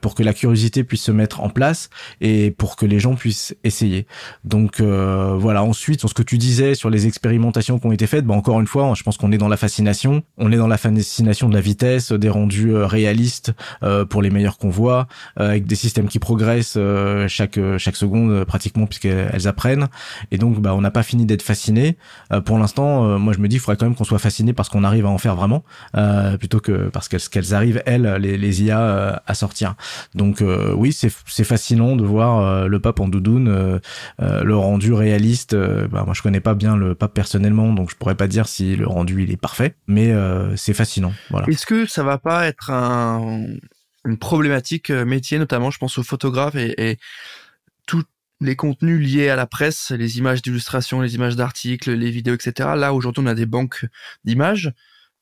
pour 0.00 0.14
que 0.14 0.22
la 0.22 0.34
curiosité 0.34 0.84
puisse 0.84 1.02
se 1.02 1.12
mettre 1.12 1.40
en 1.40 1.48
place 1.48 1.90
et 2.20 2.50
pour 2.50 2.76
que 2.76 2.86
les 2.86 2.98
gens 3.00 3.14
puissent 3.14 3.54
essayer. 3.64 4.06
Donc 4.44 4.80
voilà. 4.80 5.62
Ensuite, 5.62 6.00
sur 6.00 6.08
ce 6.08 6.14
que 6.14 6.22
tu 6.22 6.38
disais 6.38 6.74
sur 6.74 6.90
les 6.90 7.06
expérimentations 7.06 7.78
qui 7.78 7.86
ont 7.86 7.92
été 7.92 8.06
faites, 8.06 8.24
bah 8.24 8.34
encore 8.34 8.60
une 8.60 8.66
fois, 8.66 8.92
je 8.94 9.02
pense 9.02 9.16
qu'on 9.16 9.32
est 9.32 9.38
dans 9.38 9.48
la 9.48 9.56
fascination. 9.56 10.22
On 10.38 10.52
est 10.52 10.56
dans 10.56 10.68
la 10.68 10.76
fascination 10.76 11.48
de 11.48 11.54
la 11.54 11.60
vitesse, 11.60 12.12
des 12.12 12.28
rendus 12.28 12.74
réalistes 12.74 13.52
pour 14.10 14.22
les 14.22 14.30
meilleurs 14.30 14.58
convois, 14.58 15.06
avec 15.36 15.66
des 15.66 15.74
systèmes 15.74 16.08
qui 16.08 16.18
progressent 16.18 16.78
chaque 17.28 17.58
chaque 17.78 17.96
seconde 17.96 18.44
pratiquement 18.44 18.86
puisqu'elles 18.86 19.48
apprennent 19.48 19.88
et 20.30 20.38
donc, 20.38 20.60
bah, 20.60 20.74
on 20.74 20.80
n'a 20.80 20.90
pas 20.90 21.02
fini 21.02 21.26
d'être 21.26 21.42
fasciné. 21.42 21.96
Euh, 22.32 22.40
pour 22.40 22.58
l'instant, 22.58 23.04
euh, 23.04 23.18
moi, 23.18 23.32
je 23.32 23.38
me 23.38 23.48
dis, 23.48 23.56
il 23.56 23.58
faudrait 23.58 23.76
quand 23.76 23.86
même 23.86 23.94
qu'on 23.94 24.04
soit 24.04 24.18
fasciné 24.18 24.52
parce 24.52 24.68
qu'on 24.68 24.84
arrive 24.84 25.06
à 25.06 25.08
en 25.08 25.18
faire 25.18 25.36
vraiment, 25.36 25.64
euh, 25.96 26.36
plutôt 26.36 26.60
que 26.60 26.88
parce 26.88 27.08
qu'elles 27.08 27.54
arrivent 27.54 27.82
elles, 27.86 28.16
les, 28.20 28.36
les 28.38 28.62
IA, 28.62 29.22
à 29.26 29.34
sortir. 29.34 29.74
Donc, 30.14 30.42
oui, 30.76 30.92
c'est 30.92 31.44
fascinant 31.44 31.96
de 31.96 32.04
voir 32.04 32.68
le 32.68 32.80
pape 32.80 33.00
en 33.00 33.08
doudoune, 33.08 33.80
le 34.18 34.56
rendu 34.56 34.92
réaliste. 34.92 35.54
bah, 35.54 36.02
moi, 36.04 36.14
je 36.14 36.22
connais 36.22 36.40
pas 36.40 36.54
bien 36.54 36.76
le 36.76 36.94
pape 36.94 37.14
personnellement, 37.14 37.72
donc 37.72 37.90
je 37.90 37.96
pourrais 37.96 38.14
pas 38.14 38.26
dire 38.26 38.48
si 38.48 38.76
le 38.76 38.86
rendu 38.86 39.22
il 39.22 39.30
est 39.30 39.36
parfait, 39.36 39.74
mais 39.86 40.14
c'est 40.56 40.74
fascinant. 40.74 41.12
Voilà. 41.30 41.46
Est-ce 41.48 41.66
que 41.66 41.86
ça 41.86 42.02
va 42.02 42.18
pas 42.18 42.46
être 42.46 42.70
un, 42.70 43.46
une 44.04 44.18
problématique 44.18 44.90
métier, 44.90 45.38
notamment, 45.38 45.70
je 45.70 45.78
pense 45.78 45.98
aux 45.98 46.02
photographes 46.02 46.56
et, 46.56 46.90
et 46.90 46.98
tout, 47.86 48.04
les 48.40 48.56
contenus 48.56 49.00
liés 49.00 49.28
à 49.28 49.36
la 49.36 49.46
presse, 49.46 49.90
les 49.90 50.18
images 50.18 50.42
d'illustration, 50.42 51.00
les 51.00 51.14
images 51.14 51.36
d'articles, 51.36 51.92
les 51.92 52.10
vidéos, 52.10 52.34
etc. 52.34 52.70
Là, 52.76 52.92
aujourd'hui, 52.92 53.22
on 53.24 53.26
a 53.26 53.34
des 53.34 53.46
banques 53.46 53.86
d'images, 54.24 54.72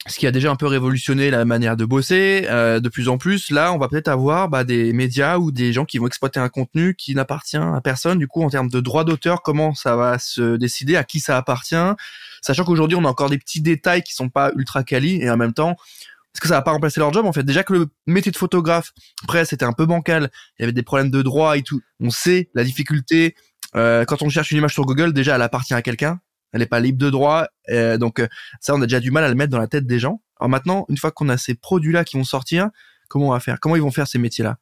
ce 0.06 0.18
qui 0.18 0.26
a 0.26 0.32
déjà 0.32 0.50
un 0.50 0.56
peu 0.56 0.66
révolutionné 0.66 1.30
la 1.30 1.44
manière 1.44 1.76
de 1.76 1.84
bosser. 1.84 2.46
Euh, 2.50 2.80
de 2.80 2.88
plus 2.88 3.08
en 3.08 3.16
plus, 3.16 3.50
là, 3.50 3.72
on 3.72 3.78
va 3.78 3.88
peut-être 3.88 4.08
avoir 4.08 4.48
bah, 4.48 4.64
des 4.64 4.92
médias 4.92 5.38
ou 5.38 5.50
des 5.50 5.72
gens 5.72 5.84
qui 5.84 5.98
vont 5.98 6.06
exploiter 6.06 6.40
un 6.40 6.48
contenu 6.48 6.94
qui 6.94 7.14
n'appartient 7.14 7.56
à 7.56 7.80
personne. 7.82 8.18
Du 8.18 8.26
coup, 8.26 8.42
en 8.42 8.50
termes 8.50 8.68
de 8.68 8.80
droit 8.80 9.04
d'auteur, 9.04 9.42
comment 9.42 9.74
ça 9.74 9.96
va 9.96 10.18
se 10.18 10.56
décider, 10.56 10.96
à 10.96 11.04
qui 11.04 11.20
ça 11.20 11.36
appartient, 11.36 11.76
sachant 12.42 12.64
qu'aujourd'hui, 12.64 12.96
on 12.96 13.04
a 13.04 13.08
encore 13.08 13.30
des 13.30 13.38
petits 13.38 13.62
détails 13.62 14.02
qui 14.02 14.12
sont 14.12 14.28
pas 14.28 14.52
ultra 14.56 14.82
quali, 14.84 15.22
et 15.22 15.30
en 15.30 15.36
même 15.36 15.54
temps, 15.54 15.76
est-ce 16.34 16.40
que 16.40 16.48
ça 16.48 16.54
va 16.54 16.62
pas 16.62 16.72
remplacer 16.72 16.98
leur 16.98 17.12
job 17.12 17.26
en 17.26 17.32
fait 17.32 17.44
Déjà 17.44 17.62
que 17.62 17.72
le 17.72 17.86
métier 18.06 18.32
de 18.32 18.36
photographe, 18.36 18.92
après 19.22 19.44
c'était 19.44 19.64
un 19.64 19.72
peu 19.72 19.86
bancal, 19.86 20.30
il 20.58 20.62
y 20.62 20.64
avait 20.64 20.72
des 20.72 20.82
problèmes 20.82 21.10
de 21.10 21.22
droit 21.22 21.56
et 21.56 21.62
tout. 21.62 21.80
On 22.00 22.10
sait 22.10 22.50
la 22.54 22.64
difficulté 22.64 23.36
euh, 23.76 24.04
quand 24.04 24.20
on 24.22 24.28
cherche 24.28 24.50
une 24.50 24.58
image 24.58 24.74
sur 24.74 24.84
Google, 24.84 25.12
déjà 25.12 25.36
elle 25.36 25.42
appartient 25.42 25.74
à 25.74 25.82
quelqu'un, 25.82 26.20
elle 26.52 26.60
n'est 26.60 26.66
pas 26.66 26.80
libre 26.80 26.98
de 26.98 27.08
droit, 27.08 27.46
euh, 27.70 27.98
donc 27.98 28.18
euh, 28.18 28.26
ça 28.60 28.74
on 28.74 28.82
a 28.82 28.86
déjà 28.86 28.98
du 28.98 29.12
mal 29.12 29.22
à 29.22 29.28
le 29.28 29.36
mettre 29.36 29.50
dans 29.50 29.58
la 29.58 29.68
tête 29.68 29.86
des 29.86 30.00
gens. 30.00 30.22
Alors 30.40 30.48
maintenant, 30.48 30.86
une 30.88 30.96
fois 30.96 31.12
qu'on 31.12 31.28
a 31.28 31.36
ces 31.36 31.54
produits-là 31.54 32.04
qui 32.04 32.16
vont 32.16 32.24
sortir, 32.24 32.68
comment 33.08 33.28
on 33.28 33.32
va 33.32 33.40
faire? 33.40 33.60
Comment 33.60 33.76
ils 33.76 33.82
vont 33.82 33.92
faire 33.92 34.08
ces 34.08 34.18
métiers-là? 34.18 34.58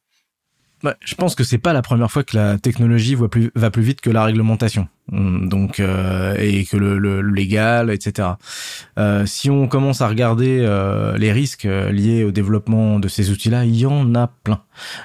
Bah, 0.83 0.95
je 1.03 1.15
pense 1.15 1.33
que 1.33 1.43
c'est 1.43 1.57
pas 1.57 1.73
la 1.73 1.81
première 1.81 2.11
fois 2.11 2.23
que 2.23 2.35
la 2.35 2.59
technologie 2.59 3.15
va 3.15 3.29
plus 3.71 3.81
vite 3.81 4.01
que 4.01 4.09
la 4.09 4.23
réglementation. 4.25 4.87
Hum, 5.11 5.49
donc 5.49 5.81
euh, 5.81 6.33
et 6.39 6.63
que 6.63 6.77
le, 6.77 6.97
le, 6.97 7.21
légal, 7.21 7.91
etc. 7.91 8.29
Euh, 8.97 9.25
si 9.25 9.49
on 9.49 9.67
commence 9.67 9.99
à 9.99 10.07
regarder 10.07 10.59
euh, 10.61 11.17
les 11.17 11.33
risques 11.33 11.65
liés 11.65 12.23
au 12.23 12.31
développement 12.31 12.99
de 12.99 13.09
ces 13.09 13.29
outils-là, 13.29 13.65
il 13.65 13.75
y 13.75 13.85
en 13.85 14.15
a 14.15 14.27
plein. 14.27 14.61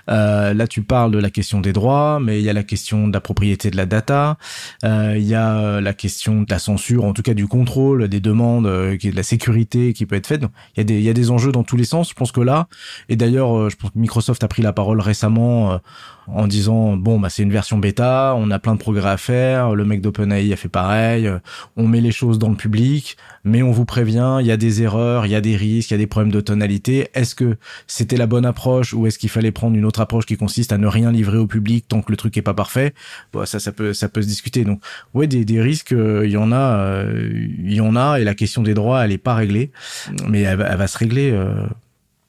Euh, 0.09 0.55
là, 0.55 0.67
tu 0.67 0.83
parles 0.83 1.11
de 1.11 1.19
la 1.19 1.31
question 1.31 1.61
des 1.61 1.73
droits, 1.73 2.21
mais 2.21 2.41
il 2.41 2.45
y 2.45 2.51
a 2.51 2.53
la 2.53 2.63
question 2.63 3.09
de 3.09 3.13
la 3.13 3.21
propriété 3.21 3.71
de 3.71 3.77
la 3.77 3.87
data, 3.87 4.37
il 4.83 5.23
y 5.23 5.35
a 5.35 5.81
la 5.81 5.95
question 5.95 6.43
de 6.43 6.51
la 6.51 6.59
censure, 6.59 7.05
en 7.05 7.13
tout 7.13 7.23
cas 7.23 7.35
du 7.35 7.47
contrôle 7.47 8.09
des 8.09 8.21
demandes, 8.21 8.67
est 8.67 9.11
de 9.11 9.17
la 9.17 9.23
sécurité 9.23 9.93
qui 9.93 10.07
peut 10.07 10.17
être 10.17 10.27
faite. 10.27 10.41
Donc, 10.41 10.53
il 10.77 10.81
y 10.81 10.83
a 10.83 10.85
des 10.85 10.99
il 10.99 11.05
y 11.05 11.09
a 11.09 11.13
des 11.13 11.31
enjeux 11.31 11.53
dans 11.53 11.63
tous 11.63 11.77
les 11.77 11.85
sens. 11.85 12.09
Je 12.11 12.15
pense 12.15 12.33
que 12.33 12.41
là, 12.41 12.69
et 13.09 13.17
d'ailleurs, 13.17 13.71
je 13.71 13.77
pense 13.77 13.91
que 13.91 13.99
Microsoft 13.99 14.43
a 14.45 14.49
pris 14.49 14.63
la 14.63 14.73
parole 14.73 15.01
récemment 15.01 15.81
en 16.33 16.47
disant 16.47 16.97
bon 16.97 17.19
bah 17.19 17.31
c'est 17.31 17.43
une 17.43 17.53
version 17.53 17.79
bêta, 17.79 18.35
on 18.37 18.51
a 18.51 18.59
plein 18.59 18.75
de 18.75 18.79
progrès 18.79 19.09
à 19.09 19.17
faire, 19.17 19.75
le 19.75 19.85
mec 19.85 20.01
d'OpenAI 20.01 20.53
a 20.53 20.57
fait 20.57 20.69
pareil, 20.69 21.27
euh, 21.27 21.39
on 21.77 21.87
met 21.87 22.01
les 22.01 22.13
choses 22.13 22.39
dans 22.39 22.51
le 22.51 22.57
public, 22.57 23.17
mais 23.45 23.63
on 23.63 23.71
vous 23.71 23.85
prévient, 23.85 24.39
il 24.41 24.47
y 24.47 24.53
a 24.53 24.57
des 24.57 24.83
erreurs, 24.83 25.27
il 25.27 25.33
y 25.33 25.35
a 25.35 25.41
des 25.41 25.57
risques, 25.57 25.91
il 25.91 25.95
y 25.95 25.97
a 25.97 25.99
des 25.99 26.07
problèmes 26.07 26.33
de 26.33 26.41
tonalité. 26.41 27.09
Est-ce 27.15 27.35
que 27.35 27.57
c'était 27.87 28.17
la 28.17 28.27
bonne 28.27 28.45
approche 28.45 28.93
ou 28.93 29.07
est-ce 29.07 29.19
qu'il 29.19 29.31
fallait 29.31 29.53
prendre 29.59 29.77
une 29.77 29.85
autre 29.85 30.01
approche 30.01 30.25
qui 30.25 30.37
consiste 30.37 30.73
à 30.73 30.79
ne 30.79 30.87
rien 30.87 31.11
livrer 31.11 31.37
au 31.37 31.49
public 31.49 31.85
tant 31.89 32.01
que 32.01 32.13
le 32.13 32.17
truc 32.17 32.37
est 32.37 32.43
pas 32.43 32.55
parfait 32.55 32.95
Bon 33.33 33.45
ça 33.45 33.59
ça 33.59 33.73
peut 33.73 33.93
ça 33.93 34.09
peut 34.09 34.23
se 34.23 34.29
discuter. 34.29 34.65
Donc 34.65 34.81
ouais 35.15 35.27
des, 35.27 35.45
des 35.45 35.61
risques, 35.61 35.93
euh, 35.93 36.23
il 36.25 36.31
y 36.31 36.37
en 36.37 36.53
a, 36.53 36.79
euh, 36.79 37.29
il 37.59 37.75
y 37.75 37.81
en 37.81 37.97
a 37.97 38.21
et 38.21 38.25
la 38.25 38.37
question 38.37 38.63
des 38.63 38.75
droits 38.75 39.05
elle 39.05 39.11
est 39.11 39.19
pas 39.19 39.35
réglée, 39.35 39.73
mais 40.29 40.43
elle, 40.43 40.59
va 40.59 40.87
se 40.87 40.97
régler 40.97 41.37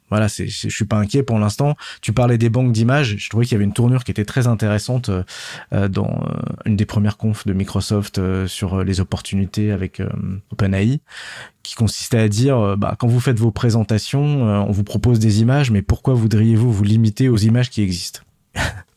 voilà, 0.09 0.29
c'est, 0.29 0.47
je 0.47 0.69
suis 0.69 0.85
pas 0.85 0.97
inquiet 0.97 1.23
pour 1.23 1.39
l'instant. 1.39 1.75
Tu 2.01 2.13
parlais 2.13 2.37
des 2.37 2.49
banques 2.49 2.71
d'images. 2.71 3.15
Je 3.17 3.29
trouvais 3.29 3.45
qu'il 3.45 3.53
y 3.53 3.55
avait 3.55 3.65
une 3.65 3.73
tournure 3.73 4.03
qui 4.03 4.11
était 4.11 4.25
très 4.25 4.47
intéressante 4.47 5.09
euh, 5.09 5.23
euh, 5.73 5.87
dans 5.87 6.23
euh, 6.25 6.39
une 6.65 6.75
des 6.75 6.85
premières 6.85 7.17
confs 7.17 7.45
de 7.45 7.53
Microsoft 7.53 8.19
sur 8.47 8.83
les 8.83 8.99
opportunités 8.99 9.71
avec 9.71 10.01
OpenAI, 10.51 10.99
qui 11.63 11.75
consistait 11.75 12.19
à 12.19 12.27
dire, 12.27 12.77
bah, 12.77 12.95
quand 12.99 13.07
vous 13.07 13.19
faites 13.19 13.39
vos 13.39 13.51
présentations, 13.51 14.43
on 14.43 14.71
vous 14.71 14.83
propose 14.83 15.19
des 15.19 15.41
images, 15.41 15.71
mais 15.71 15.81
pourquoi 15.81 16.13
voudriez-vous 16.13 16.71
vous 16.71 16.83
limiter 16.83 17.29
aux 17.29 17.37
images 17.37 17.69
qui 17.69 17.81
existent? 17.81 18.21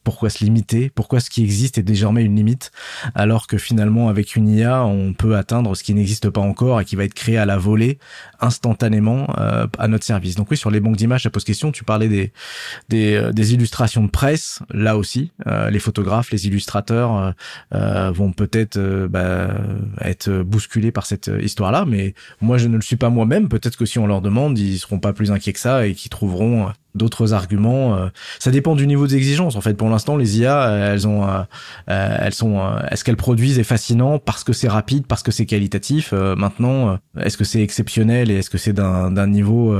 Pourquoi 0.04 0.30
se 0.30 0.44
limiter 0.44 0.90
Pourquoi 0.90 1.21
ce 1.21 1.30
qui 1.30 1.42
existe 1.42 1.78
est 1.78 1.82
désormais 1.82 2.25
une 2.25 2.37
limite 2.37 2.73
alors 3.14 3.47
que 3.47 3.59
finalement 3.59 4.09
avec 4.09 4.37
une 4.37 4.49
IA 4.49 4.85
on 4.85 5.12
peut 5.12 5.37
atteindre 5.37 5.75
ce 5.76 5.82
qui 5.82 5.94
n'existe 5.94 6.30
pas 6.30 6.40
encore 6.40 6.80
et 6.80 6.85
qui 6.85 6.97
va 6.97 7.04
être 7.04 7.14
créé 7.14 7.38
à 7.38 7.47
la 7.47 7.56
volée 7.56 7.99
instantanément 8.40 9.28
euh, 9.38 9.66
à 9.78 9.88
notre 9.88 10.04
service. 10.04 10.35
Donc 10.35 10.50
oui 10.50 10.56
sur 10.56 10.71
les 10.71 10.80
banques 10.80 10.97
d'images 10.97 11.23
ça 11.23 11.30
pose 11.30 11.44
question. 11.44 11.73
Tu 11.73 11.85
parlais 11.85 12.09
des 12.09 13.16
euh, 13.16 13.32
illustrations 13.37 14.04
de 14.04 14.11
presse 14.11 14.61
là 14.71 14.97
aussi 14.97 15.32
euh, 15.47 15.71
les 15.71 15.78
photographes, 15.78 16.30
les 16.30 16.47
illustrateurs 16.47 17.35
vont 17.73 18.32
peut-être 18.32 18.78
bah, 19.09 19.54
être 20.00 20.42
bousculés 20.42 20.92
par 20.92 21.06
cette 21.06 21.30
histoire 21.40 21.73
là. 21.73 21.85
Mais 21.87 22.14
moi 22.40 22.59
je 22.59 22.68
ne 22.68 22.76
le 22.76 22.82
suis 22.82 22.97
pas 22.97 23.11
moi-même. 23.11 23.49
Peut-être 23.49 23.76
que 23.76 23.87
si 23.87 23.99
on 23.99 24.06
leur 24.06 24.21
demande 24.21 24.59
ils 24.59 24.78
seront 24.78 24.99
pas 24.99 25.12
plus 25.12 25.30
inquiets 25.30 25.52
que 25.52 25.61
ça 25.61 25.87
et 25.87 25.94
qu'ils 25.94 26.11
trouveront 26.11 26.73
d'autres 26.95 27.33
arguments. 27.33 27.97
Euh, 27.97 28.09
ça 28.39 28.51
dépend 28.51 28.75
du 28.75 28.87
niveau 28.87 29.07
d'exigence. 29.07 29.57
En 29.57 29.61
fait, 29.61 29.75
pour 29.75 29.89
l'instant, 29.89 30.17
les 30.17 30.39
IA, 30.39 30.93
elles 30.93 31.07
ont, 31.07 31.27
euh, 31.27 31.43
euh, 31.89 32.17
elles 32.21 32.35
sont, 32.35 32.61
est-ce 32.91 33.05
qu'elles 33.05 33.17
produisent 33.17 33.59
est 33.59 33.65
fascinant 33.65 34.19
parce 34.19 34.45
que 34.45 34.53
c'est 34.53 34.69
rapide, 34.69 35.07
parce 35.07 35.23
que 35.23 35.33
c'est 35.33 35.47
qualitatif. 35.47 36.13
maintenant, 36.13 36.99
est-ce 37.19 37.37
que 37.37 37.45
c'est 37.45 37.63
exceptionnel 37.63 38.31
et 38.31 38.37
est-ce 38.37 38.51
que 38.51 38.59
c'est 38.59 38.73
d'un, 38.73 39.11
d'un 39.11 39.27
niveau, 39.27 39.75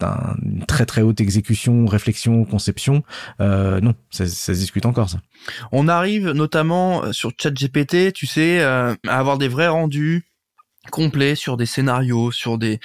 d'une 0.00 0.66
très 0.66 0.86
très 0.86 1.02
haute 1.02 1.20
exécution, 1.20 1.86
réflexion, 1.86 2.44
conception 2.44 3.02
Non, 3.40 3.94
ça, 4.10 4.26
ça 4.26 4.54
se 4.54 4.58
discute 4.58 4.86
encore 4.86 5.08
ça. 5.08 5.18
On 5.72 5.88
arrive 5.88 6.30
notamment 6.30 7.12
sur 7.12 7.32
ChatGPT, 7.38 8.12
tu 8.12 8.26
sais, 8.26 8.62
à 8.62 8.96
avoir 9.06 9.38
des 9.38 9.48
vrais 9.48 9.68
rendus 9.68 10.24
complets 10.90 11.36
sur 11.36 11.56
des 11.56 11.66
scénarios, 11.66 12.32
sur 12.32 12.58
des 12.58 12.80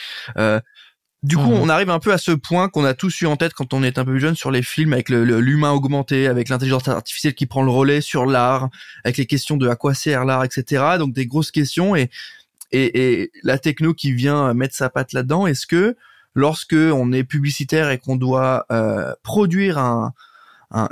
du 1.23 1.35
coup, 1.35 1.49
mhm. 1.49 1.61
on 1.61 1.69
arrive 1.69 1.89
un 1.89 1.99
peu 1.99 2.13
à 2.13 2.19
ce 2.19 2.31
point 2.31 2.69
qu'on 2.69 2.85
a 2.85 2.93
tous 2.93 3.21
eu 3.21 3.25
en 3.25 3.37
tête 3.37 3.53
quand 3.53 3.73
on 3.73 3.81
est 3.81 3.97
un 3.97 4.05
peu 4.05 4.11
plus 4.11 4.19
jeune 4.19 4.35
sur 4.35 4.51
les 4.51 4.61
films 4.61 4.93
avec 4.93 5.09
l'humain 5.09 5.71
augmenté, 5.71 6.27
avec 6.27 6.47
l'intelligence 6.49 6.87
artificielle 6.87 7.33
qui 7.33 7.47
prend 7.47 7.63
le 7.63 7.71
relais 7.71 8.01
sur 8.01 8.25
l'art, 8.27 8.69
avec 9.03 9.17
les 9.17 9.25
questions 9.25 9.57
de 9.57 9.67
à 9.67 9.75
quoi 9.75 9.95
sert 9.95 10.25
l'art, 10.25 10.43
etc. 10.43 10.83
Donc 10.99 11.13
des 11.13 11.25
grosses 11.25 11.51
questions 11.51 11.95
et, 11.95 12.09
et, 12.71 13.31
la 13.41 13.57
techno 13.57 13.95
qui 13.95 14.11
vient 14.13 14.53
mettre 14.53 14.75
sa 14.75 14.89
patte 14.89 15.13
là-dedans. 15.13 15.47
Est-ce 15.47 15.65
que 15.65 15.95
lorsque 16.35 16.75
on 16.75 17.11
est 17.11 17.23
publicitaire 17.23 17.89
et 17.89 17.97
qu'on 17.97 18.15
doit 18.15 18.67
euh, 18.71 19.13
produire 19.23 19.79
un, 19.79 20.13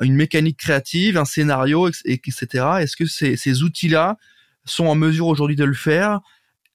une 0.02 0.16
mécanique 0.16 0.58
créative, 0.58 1.18
un 1.18 1.26
scénario, 1.26 1.88
etc. 2.06 2.46
Est-ce 2.80 2.96
que 2.96 3.06
ces, 3.06 3.38
ces 3.38 3.62
outils-là 3.62 4.18
sont 4.64 4.88
en 4.88 4.96
mesure 4.96 5.28
aujourd'hui 5.28 5.56
de 5.56 5.66
le 5.66 5.76
faire 5.76 6.22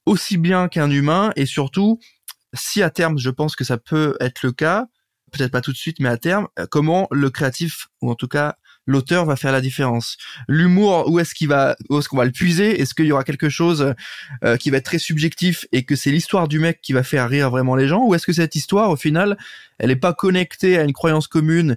aussi 0.07 0.39
bien 0.39 0.69
qu'un 0.69 0.91
humain 0.91 1.33
et 1.37 1.47
surtout 1.47 1.99
si 2.55 2.83
à 2.83 2.91
terme, 2.91 3.19
je 3.19 3.31
pense 3.31 3.57
que 3.57 3.65
ça 3.65 3.79
peut 3.79 4.17
être 4.21 4.43
le 4.43 4.53
cas, 4.53 4.87
peut-être 5.31 5.53
pas 5.53 5.61
tout 5.61 5.73
de 5.73 5.77
suite, 5.77 6.01
mais 6.01 6.09
à 6.09 6.17
terme, 6.17 6.49
euh, 6.59 6.67
comment 6.71 7.07
le 7.11 7.31
créatif, 7.31 7.89
ou 8.03 8.11
en 8.11 8.15
tout 8.15 8.29
cas 8.29 8.57
l'auteur 8.87 9.25
va 9.25 9.37
faire 9.37 9.53
la 9.53 9.61
différence? 9.61 10.17
L'humour, 10.49 11.09
où 11.09 11.21
est-ce 11.21 11.35
qu'il 11.35 11.49
va, 11.49 11.77
où 11.89 11.99
est-ce 11.99 12.09
qu'on 12.09 12.17
va 12.17 12.25
le 12.25 12.33
puiser? 12.33 12.81
Est-ce 12.81 12.95
qu'il 12.95 13.07
y 13.07 13.13
aura 13.13 13.25
quelque 13.25 13.49
chose 13.49 13.95
euh, 14.43 14.57
qui 14.57 14.71
va 14.71 14.79
être 14.79 14.85
très 14.85 14.99
subjectif 14.99 15.67
et 15.71 15.85
que 15.85 15.95
c'est 15.95 16.11
l'histoire 16.11 16.49
du 16.49 16.59
mec 16.59 16.81
qui 16.83 16.93
va 16.93 17.03
faire 17.03 17.29
rire 17.29 17.51
vraiment 17.51 17.77
les 17.77 17.87
gens? 17.87 18.05
Ou 18.05 18.15
est-ce 18.15 18.27
que 18.27 18.33
cette 18.33 18.57
histoire, 18.57 18.91
au 18.91 18.97
final, 18.97 19.39
elle 19.79 19.89
n'est 19.89 19.97
pas 19.97 20.13
connectée 20.13 20.79
à 20.79 20.83
une 20.83 20.93
croyance 20.93 21.29
commune 21.29 21.77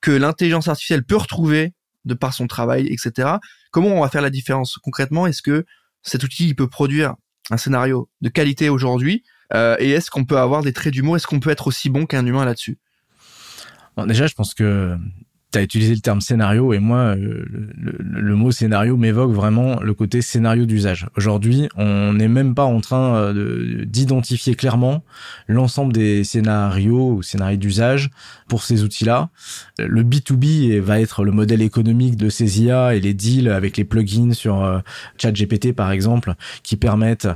que 0.00 0.10
l'intelligence 0.10 0.68
artificielle 0.68 1.04
peut 1.04 1.16
retrouver 1.16 1.74
de 2.04 2.14
par 2.14 2.32
son 2.32 2.46
travail, 2.46 2.88
etc. 2.88 3.36
Comment 3.70 3.88
on 3.88 4.00
va 4.00 4.08
faire 4.08 4.22
la 4.22 4.30
différence 4.30 4.78
concrètement? 4.78 5.26
Est-ce 5.26 5.42
que 5.42 5.64
cet 6.02 6.24
outil 6.24 6.48
il 6.48 6.56
peut 6.56 6.68
produire 6.68 7.14
un 7.50 7.56
scénario 7.56 8.08
de 8.20 8.28
qualité 8.28 8.68
aujourd'hui? 8.68 9.22
Euh, 9.54 9.76
et 9.78 9.90
est-ce 9.90 10.10
qu'on 10.10 10.24
peut 10.24 10.38
avoir 10.38 10.62
des 10.62 10.72
traits 10.72 10.92
d'humour? 10.92 11.16
Est-ce 11.16 11.26
qu'on 11.26 11.40
peut 11.40 11.50
être 11.50 11.66
aussi 11.66 11.90
bon 11.90 12.06
qu'un 12.06 12.24
humain 12.26 12.44
là-dessus? 12.44 12.78
Déjà, 14.06 14.28
je 14.28 14.34
pense 14.34 14.54
que 14.54 14.96
tu 15.50 15.58
as 15.58 15.62
utilisé 15.62 15.94
le 15.94 16.00
terme 16.00 16.20
scénario 16.20 16.74
et 16.74 16.78
moi 16.78 16.98
euh, 16.98 17.44
le, 17.78 18.36
mot 18.36 18.50
scénario 18.50 18.96
m'évoque 18.96 19.32
vraiment 19.32 19.80
le 19.80 19.94
côté 19.94 20.20
scénario 20.20 20.66
d'usage. 20.66 21.06
Aujourd'hui, 21.16 21.68
on 21.76 22.12
n'est 22.12 22.28
même 22.28 22.54
pas 22.54 22.64
en 22.64 22.80
train 22.80 23.16
euh, 23.16 23.84
d'identifier 23.86 24.54
clairement 24.54 25.04
l'ensemble 25.46 25.94
des 25.94 26.22
scénarios 26.22 27.12
ou 27.12 27.22
scénarios 27.22 27.56
d'usage 27.56 28.10
pour 28.46 28.62
ces 28.62 28.84
outils-là. 28.84 29.30
Le 29.78 30.02
B2B 30.02 30.78
va 30.80 31.00
être 31.00 31.24
le 31.24 31.32
modèle 31.32 31.62
économique 31.62 32.16
de 32.16 32.28
ces 32.28 32.62
IA 32.62 32.94
et 32.94 33.00
les 33.00 33.14
deals 33.14 33.48
avec 33.48 33.78
les 33.78 33.84
plugins 33.84 34.32
sur 34.32 34.62
euh, 34.62 34.80
ChatGPT 35.16 35.72
par 35.72 35.90
exemple 35.90 36.34
qui 36.62 36.76
permettent 36.76 37.28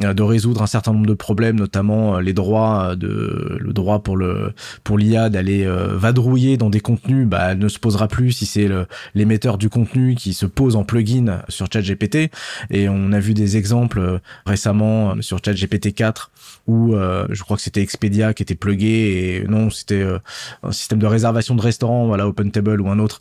de 0.00 0.22
résoudre 0.22 0.62
un 0.62 0.66
certain 0.66 0.92
nombre 0.92 1.06
de 1.06 1.14
problèmes 1.14 1.56
notamment 1.56 2.18
les 2.18 2.32
droits 2.32 2.96
de 2.96 3.58
le 3.60 3.72
droit 3.72 4.02
pour 4.02 4.16
le 4.16 4.54
pour 4.84 4.96
l'IA 4.96 5.28
d'aller 5.28 5.66
vadrouiller 5.66 6.56
dans 6.56 6.70
des 6.70 6.80
contenus 6.80 7.26
bah 7.26 7.54
ne 7.58 7.68
se 7.68 7.78
posera 7.78 8.08
plus 8.08 8.32
si 8.32 8.46
c'est 8.46 8.68
l'émetteur 9.14 9.58
du 9.58 9.68
contenu 9.68 10.14
qui 10.14 10.34
se 10.34 10.46
pose 10.46 10.76
en 10.76 10.84
plugin 10.84 11.42
sur 11.48 11.66
ChatGPT. 11.72 12.30
Et 12.70 12.88
on 12.88 13.12
a 13.12 13.20
vu 13.20 13.34
des 13.34 13.56
exemples 13.56 13.98
euh, 13.98 14.18
récemment 14.46 15.10
euh, 15.10 15.22
sur 15.22 15.38
ChatGPT 15.44 15.94
4 15.94 16.30
où 16.66 16.94
euh, 16.94 17.26
je 17.30 17.42
crois 17.42 17.56
que 17.56 17.62
c'était 17.62 17.80
Expedia 17.80 18.34
qui 18.34 18.42
était 18.42 18.54
plugué 18.54 19.42
et 19.42 19.48
non 19.48 19.70
c'était 19.70 20.06
un 20.62 20.72
système 20.72 20.98
de 20.98 21.06
réservation 21.06 21.54
de 21.54 21.62
restaurant 21.62 22.06
voilà 22.06 22.26
OpenTable 22.28 22.80
ou 22.80 22.88
un 22.88 22.98
autre. 22.98 23.20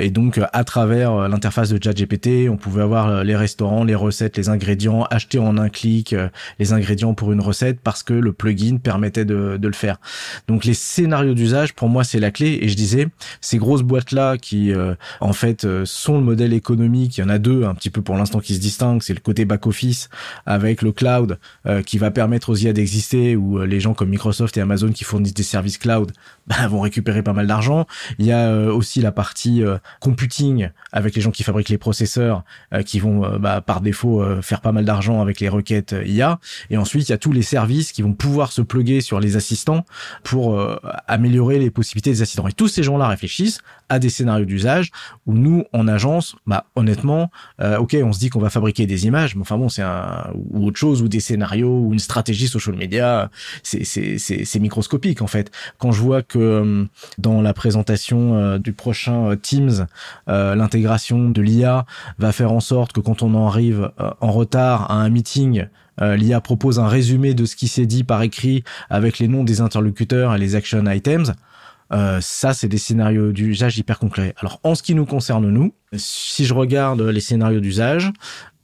Et 0.00 0.10
donc 0.10 0.40
à 0.52 0.64
travers 0.64 1.28
l'interface 1.28 1.68
de 1.70 1.82
ChatGPT 1.82 2.48
on 2.48 2.56
pouvait 2.56 2.82
avoir 2.82 3.24
les 3.24 3.34
restaurants 3.34 3.84
les 3.84 3.94
recettes 3.94 4.36
les 4.36 4.48
ingrédients 4.48 5.04
acheter 5.10 5.38
en 5.38 5.58
un 5.58 5.68
clic 5.68 6.14
les 6.58 6.72
ingrédients 6.72 7.14
pour 7.14 7.32
une 7.32 7.40
recette 7.40 7.80
parce 7.80 8.02
que 8.02 8.14
le 8.14 8.32
plugin 8.32 8.76
permettait 8.76 9.24
de, 9.24 9.56
de 9.60 9.68
le 9.68 9.74
faire. 9.74 9.98
Donc 10.46 10.64
les 10.64 10.74
scénarios 10.74 11.34
d'usage 11.34 11.74
pour 11.74 11.88
moi 11.88 12.04
c'est 12.04 12.20
la 12.20 12.30
clé. 12.30 12.58
Et 12.62 12.68
je 12.68 12.76
disais 12.76 13.08
c'est 13.40 13.58
grosses 13.66 13.82
boîtes 13.82 14.12
là 14.12 14.38
qui 14.38 14.72
euh, 14.72 14.94
en 15.20 15.32
fait 15.32 15.64
euh, 15.64 15.84
sont 15.84 16.18
le 16.18 16.22
modèle 16.22 16.52
économique. 16.52 17.18
Il 17.18 17.22
y 17.22 17.24
en 17.24 17.28
a 17.28 17.38
deux 17.38 17.64
un 17.64 17.74
petit 17.74 17.90
peu 17.90 18.00
pour 18.00 18.14
l'instant 18.16 18.38
qui 18.38 18.54
se 18.54 18.60
distinguent. 18.60 19.02
C'est 19.02 19.14
le 19.14 19.20
côté 19.20 19.44
back 19.44 19.66
office 19.66 20.08
avec 20.46 20.82
le 20.82 20.92
cloud 20.92 21.38
euh, 21.66 21.82
qui 21.82 21.98
va 21.98 22.12
permettre 22.12 22.50
aux 22.50 22.54
IA 22.54 22.72
d'exister 22.72 23.34
où 23.34 23.58
les 23.58 23.80
gens 23.80 23.92
comme 23.92 24.10
Microsoft 24.10 24.56
et 24.56 24.60
Amazon 24.60 24.92
qui 24.92 25.02
fournissent 25.02 25.34
des 25.34 25.42
services 25.42 25.78
cloud 25.78 26.12
bah, 26.46 26.68
vont 26.68 26.80
récupérer 26.80 27.22
pas 27.22 27.32
mal 27.32 27.46
d'argent. 27.46 27.86
Il 28.18 28.26
y 28.26 28.32
a 28.32 28.52
aussi 28.66 29.00
la 29.00 29.12
partie 29.12 29.62
computing 30.00 30.70
avec 30.92 31.14
les 31.14 31.22
gens 31.22 31.30
qui 31.30 31.42
fabriquent 31.42 31.68
les 31.68 31.78
processeurs 31.78 32.44
qui 32.84 32.98
vont 32.98 33.38
bah, 33.38 33.60
par 33.60 33.80
défaut 33.80 34.24
faire 34.42 34.60
pas 34.60 34.72
mal 34.72 34.84
d'argent 34.84 35.20
avec 35.20 35.40
les 35.40 35.48
requêtes 35.48 35.94
IA. 36.04 36.38
Et 36.70 36.76
ensuite 36.76 37.08
il 37.08 37.12
y 37.12 37.14
a 37.14 37.18
tous 37.18 37.32
les 37.32 37.42
services 37.42 37.92
qui 37.92 38.02
vont 38.02 38.12
pouvoir 38.12 38.52
se 38.52 38.62
pluguer 38.62 39.00
sur 39.00 39.20
les 39.20 39.36
assistants 39.36 39.84
pour 40.22 40.60
améliorer 41.08 41.58
les 41.58 41.70
possibilités 41.70 42.10
des 42.10 42.22
assistants. 42.22 42.48
Et 42.48 42.52
tous 42.52 42.68
ces 42.68 42.82
gens-là 42.82 43.08
réfléchissent 43.08 43.60
à 43.88 43.98
des 43.98 44.08
scénarios 44.08 44.44
d'usage 44.44 44.90
où 45.26 45.34
nous, 45.34 45.64
en 45.72 45.88
agence, 45.88 46.36
bah 46.46 46.66
honnêtement, 46.74 47.30
euh, 47.60 47.78
ok, 47.78 47.96
on 48.02 48.12
se 48.12 48.18
dit 48.18 48.30
qu'on 48.30 48.40
va 48.40 48.50
fabriquer 48.50 48.86
des 48.86 49.06
images, 49.06 49.34
mais 49.34 49.42
enfin 49.42 49.56
bon, 49.56 49.68
c'est 49.68 49.82
un 49.82 50.30
ou 50.50 50.66
autre 50.66 50.78
chose 50.78 51.02
ou 51.02 51.08
des 51.08 51.20
scénarios 51.20 51.80
ou 51.80 51.92
une 51.92 51.98
stratégie 51.98 52.48
social 52.48 52.76
media, 52.76 53.30
c'est 53.62 54.58
microscopique 54.58 55.22
en 55.22 55.26
fait. 55.26 55.50
Quand 55.78 55.92
je 55.92 56.00
vois 56.00 56.22
que 56.22 56.35
euh, 56.40 56.84
dans 57.18 57.40
la 57.40 57.52
présentation 57.52 58.34
euh, 58.34 58.58
du 58.58 58.72
prochain 58.72 59.36
Teams, 59.40 59.86
l'intégration 60.26 61.30
de 61.30 61.42
l'IA 61.42 61.86
va 62.18 62.32
faire 62.32 62.52
en 62.52 62.60
sorte 62.60 62.92
que 62.92 63.00
quand 63.00 63.22
on 63.22 63.34
en 63.34 63.46
arrive 63.46 63.90
en 64.20 64.32
retard 64.32 64.90
à 64.90 64.94
un 64.94 65.08
meeting 65.08 65.66
euh, 66.00 66.16
L'IA 66.16 66.40
propose 66.40 66.78
un 66.78 66.88
résumé 66.88 67.34
de 67.34 67.44
ce 67.44 67.56
qui 67.56 67.68
s'est 67.68 67.86
dit 67.86 68.04
par 68.04 68.22
écrit 68.22 68.64
avec 68.90 69.18
les 69.18 69.28
noms 69.28 69.44
des 69.44 69.60
interlocuteurs 69.60 70.34
et 70.34 70.38
les 70.38 70.54
action 70.54 70.84
items. 70.86 71.32
Euh, 71.92 72.18
ça, 72.20 72.52
c'est 72.52 72.68
des 72.68 72.78
scénarios 72.78 73.32
d'usage 73.32 73.78
hyper 73.78 73.98
concrets. 73.98 74.34
Alors, 74.38 74.60
en 74.64 74.74
ce 74.74 74.82
qui 74.82 74.94
nous 74.94 75.06
concerne, 75.06 75.48
nous, 75.48 75.72
si 75.94 76.44
je 76.44 76.52
regarde 76.52 77.00
les 77.00 77.20
scénarios 77.20 77.60
d'usage, 77.60 78.12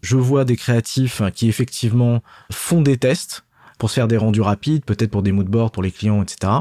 je 0.02 0.16
vois 0.16 0.44
des 0.44 0.56
créatifs 0.56 1.22
qui 1.34 1.48
effectivement 1.48 2.20
font 2.50 2.82
des 2.82 2.96
tests 2.96 3.44
pour 3.78 3.90
se 3.90 3.94
faire 3.94 4.08
des 4.08 4.16
rendus 4.16 4.40
rapides, 4.40 4.84
peut-être 4.84 5.10
pour 5.10 5.22
des 5.22 5.32
moodboards 5.32 5.70
pour 5.70 5.82
les 5.82 5.92
clients, 5.92 6.22
etc. 6.22 6.52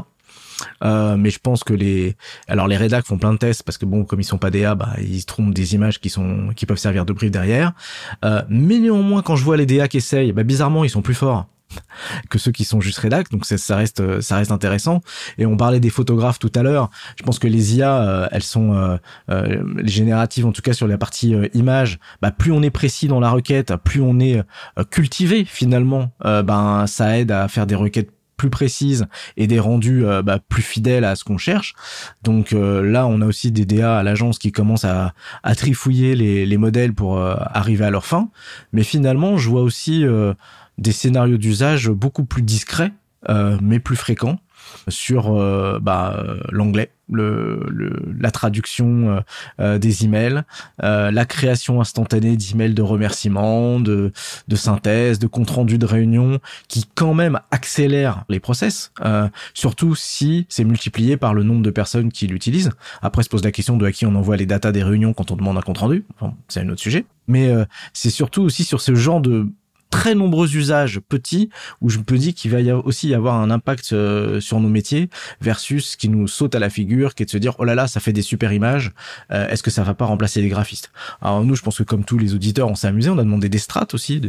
Euh, 0.84 1.16
mais 1.16 1.30
je 1.30 1.38
pense 1.38 1.64
que 1.64 1.74
les, 1.74 2.16
alors 2.48 2.68
les 2.68 2.76
rédacs 2.76 3.06
font 3.06 3.18
plein 3.18 3.32
de 3.32 3.38
tests 3.38 3.62
parce 3.62 3.78
que 3.78 3.86
bon, 3.86 4.04
comme 4.04 4.20
ils 4.20 4.24
sont 4.24 4.38
pas 4.38 4.50
DA, 4.50 4.74
bah 4.74 4.90
ils 5.00 5.24
trompent 5.24 5.54
des 5.54 5.74
images 5.74 6.00
qui 6.00 6.10
sont, 6.10 6.50
qui 6.54 6.66
peuvent 6.66 6.78
servir 6.78 7.04
de 7.04 7.12
brief 7.12 7.30
derrière. 7.30 7.72
Euh, 8.24 8.42
mais 8.48 8.78
néanmoins, 8.78 9.22
quand 9.22 9.36
je 9.36 9.44
vois 9.44 9.56
les 9.56 9.66
DA 9.66 9.88
qui 9.88 9.98
essayent, 9.98 10.32
bah 10.32 10.42
bizarrement, 10.42 10.84
ils 10.84 10.90
sont 10.90 11.02
plus 11.02 11.14
forts 11.14 11.46
que 12.30 12.38
ceux 12.38 12.52
qui 12.52 12.64
sont 12.64 12.80
juste 12.80 12.98
rédac 12.98 13.30
donc 13.30 13.44
ça 13.44 13.76
reste 13.76 14.20
ça 14.20 14.36
reste 14.36 14.52
intéressant. 14.52 15.00
Et 15.38 15.46
on 15.46 15.56
parlait 15.56 15.80
des 15.80 15.90
photographes 15.90 16.38
tout 16.38 16.52
à 16.54 16.62
l'heure. 16.62 16.90
Je 17.18 17.22
pense 17.22 17.38
que 17.38 17.46
les 17.46 17.76
IA 17.76 18.02
euh, 18.02 18.28
elles 18.32 18.42
sont 18.42 18.74
euh, 18.74 18.96
euh, 19.30 19.62
les 19.76 19.88
génératives 19.88 20.46
en 20.46 20.52
tout 20.52 20.62
cas 20.62 20.72
sur 20.72 20.86
la 20.86 20.98
partie 20.98 21.34
image 21.54 21.98
bah 22.20 22.30
plus 22.30 22.52
on 22.52 22.62
est 22.62 22.70
précis 22.70 23.08
dans 23.08 23.20
la 23.20 23.30
requête 23.30 23.74
plus 23.84 24.00
on 24.00 24.18
est 24.20 24.42
cultivé 24.90 25.44
finalement 25.44 26.12
ben 26.22 26.86
ça 26.86 27.18
aide 27.18 27.30
à 27.30 27.48
faire 27.48 27.66
des 27.66 27.74
requêtes 27.74 28.10
plus 28.42 28.50
précises 28.50 29.06
et 29.36 29.46
des 29.46 29.60
rendus 29.60 30.04
euh, 30.04 30.20
bah, 30.20 30.40
plus 30.40 30.62
fidèles 30.62 31.04
à 31.04 31.14
ce 31.14 31.22
qu'on 31.22 31.38
cherche. 31.38 31.74
Donc 32.24 32.52
euh, 32.52 32.82
là, 32.82 33.06
on 33.06 33.20
a 33.20 33.26
aussi 33.26 33.52
des 33.52 33.64
DA 33.64 33.96
à 33.96 34.02
l'agence 34.02 34.40
qui 34.40 34.50
commencent 34.50 34.84
à, 34.84 35.14
à 35.44 35.54
trifouiller 35.54 36.16
les, 36.16 36.44
les 36.44 36.56
modèles 36.56 36.92
pour 36.92 37.18
euh, 37.18 37.36
arriver 37.38 37.84
à 37.84 37.90
leur 37.90 38.04
fin. 38.04 38.30
Mais 38.72 38.82
finalement, 38.82 39.38
je 39.38 39.48
vois 39.48 39.62
aussi 39.62 40.04
des 40.78 40.92
scénarios 40.92 41.36
d'usage 41.36 41.88
beaucoup 41.88 42.24
plus 42.24 42.42
discrets, 42.42 42.92
mais 43.60 43.78
plus 43.78 43.96
fréquents 43.96 44.40
sur 44.88 45.34
euh, 45.34 45.78
bah, 45.80 46.24
l'anglais, 46.50 46.90
le, 47.10 47.66
la 48.18 48.30
traduction 48.30 49.10
euh, 49.10 49.20
euh, 49.60 49.78
des 49.78 50.04
emails, 50.04 50.42
la 50.80 51.24
création 51.24 51.80
instantanée 51.80 52.36
d'emails 52.36 52.74
de 52.74 52.82
remerciements, 52.82 53.80
de, 53.80 54.12
de 54.48 54.56
synthèse, 54.56 55.18
de 55.18 55.26
compte 55.26 55.50
rendu 55.50 55.78
de 55.78 55.86
réunion, 55.86 56.38
qui 56.68 56.86
quand 56.94 57.14
même 57.14 57.40
accélère 57.50 58.24
les 58.28 58.40
process, 58.40 58.92
surtout 59.54 59.94
si 59.94 60.46
c'est 60.48 60.64
multiplié 60.64 61.16
par 61.16 61.34
le 61.34 61.42
nombre 61.42 61.62
de 61.62 61.70
personnes 61.70 62.10
qui 62.10 62.26
l'utilisent. 62.26 62.70
Après, 63.02 63.22
se 63.22 63.28
pose 63.28 63.44
la 63.44 63.52
question 63.52 63.76
de 63.76 63.86
à 63.86 63.92
qui 63.92 64.06
on 64.06 64.14
envoie 64.14 64.36
les 64.36 64.46
datas 64.46 64.72
des 64.72 64.82
réunions 64.82 65.12
quand 65.12 65.30
on 65.30 65.36
demande 65.36 65.58
un 65.58 65.62
compte 65.62 65.78
rendu. 65.78 66.04
C'est 66.48 66.60
un 66.60 66.68
autre 66.68 66.80
sujet. 66.80 67.04
Mais 67.28 67.52
c'est 67.92 68.10
surtout 68.10 68.42
aussi 68.42 68.64
sur 68.64 68.80
ce 68.80 68.94
genre 68.94 69.20
de 69.20 69.46
très 69.92 70.14
nombreux 70.14 70.56
usages 70.56 71.00
petits 71.00 71.50
où 71.82 71.90
je 71.90 71.98
me 71.98 72.18
dis 72.18 72.32
qu'il 72.32 72.50
va 72.50 72.60
y 72.60 72.72
aussi 72.72 73.08
y 73.08 73.14
avoir 73.14 73.36
un 73.36 73.50
impact 73.50 73.92
euh, 73.92 74.40
sur 74.40 74.58
nos 74.58 74.70
métiers 74.70 75.10
versus 75.40 75.90
ce 75.90 75.96
qui 75.98 76.08
nous 76.08 76.26
saute 76.26 76.54
à 76.54 76.58
la 76.58 76.70
figure, 76.70 77.14
qui 77.14 77.22
est 77.22 77.26
de 77.26 77.30
se 77.30 77.36
dire 77.36 77.54
oh 77.58 77.64
là 77.64 77.74
là 77.74 77.86
ça 77.86 78.00
fait 78.00 78.14
des 78.14 78.22
super 78.22 78.52
images, 78.52 78.92
euh, 79.30 79.46
est-ce 79.48 79.62
que 79.62 79.70
ça 79.70 79.82
va 79.82 79.94
pas 79.94 80.06
remplacer 80.06 80.40
les 80.40 80.48
graphistes? 80.48 80.90
Alors 81.20 81.44
nous 81.44 81.54
je 81.54 81.62
pense 81.62 81.78
que 81.78 81.82
comme 81.82 82.04
tous 82.04 82.18
les 82.18 82.34
auditeurs 82.34 82.68
on 82.68 82.74
s'est 82.74 82.88
amusé, 82.88 83.10
on 83.10 83.18
a 83.18 83.22
demandé 83.22 83.50
des 83.50 83.58
strates 83.58 83.92
aussi, 83.92 84.22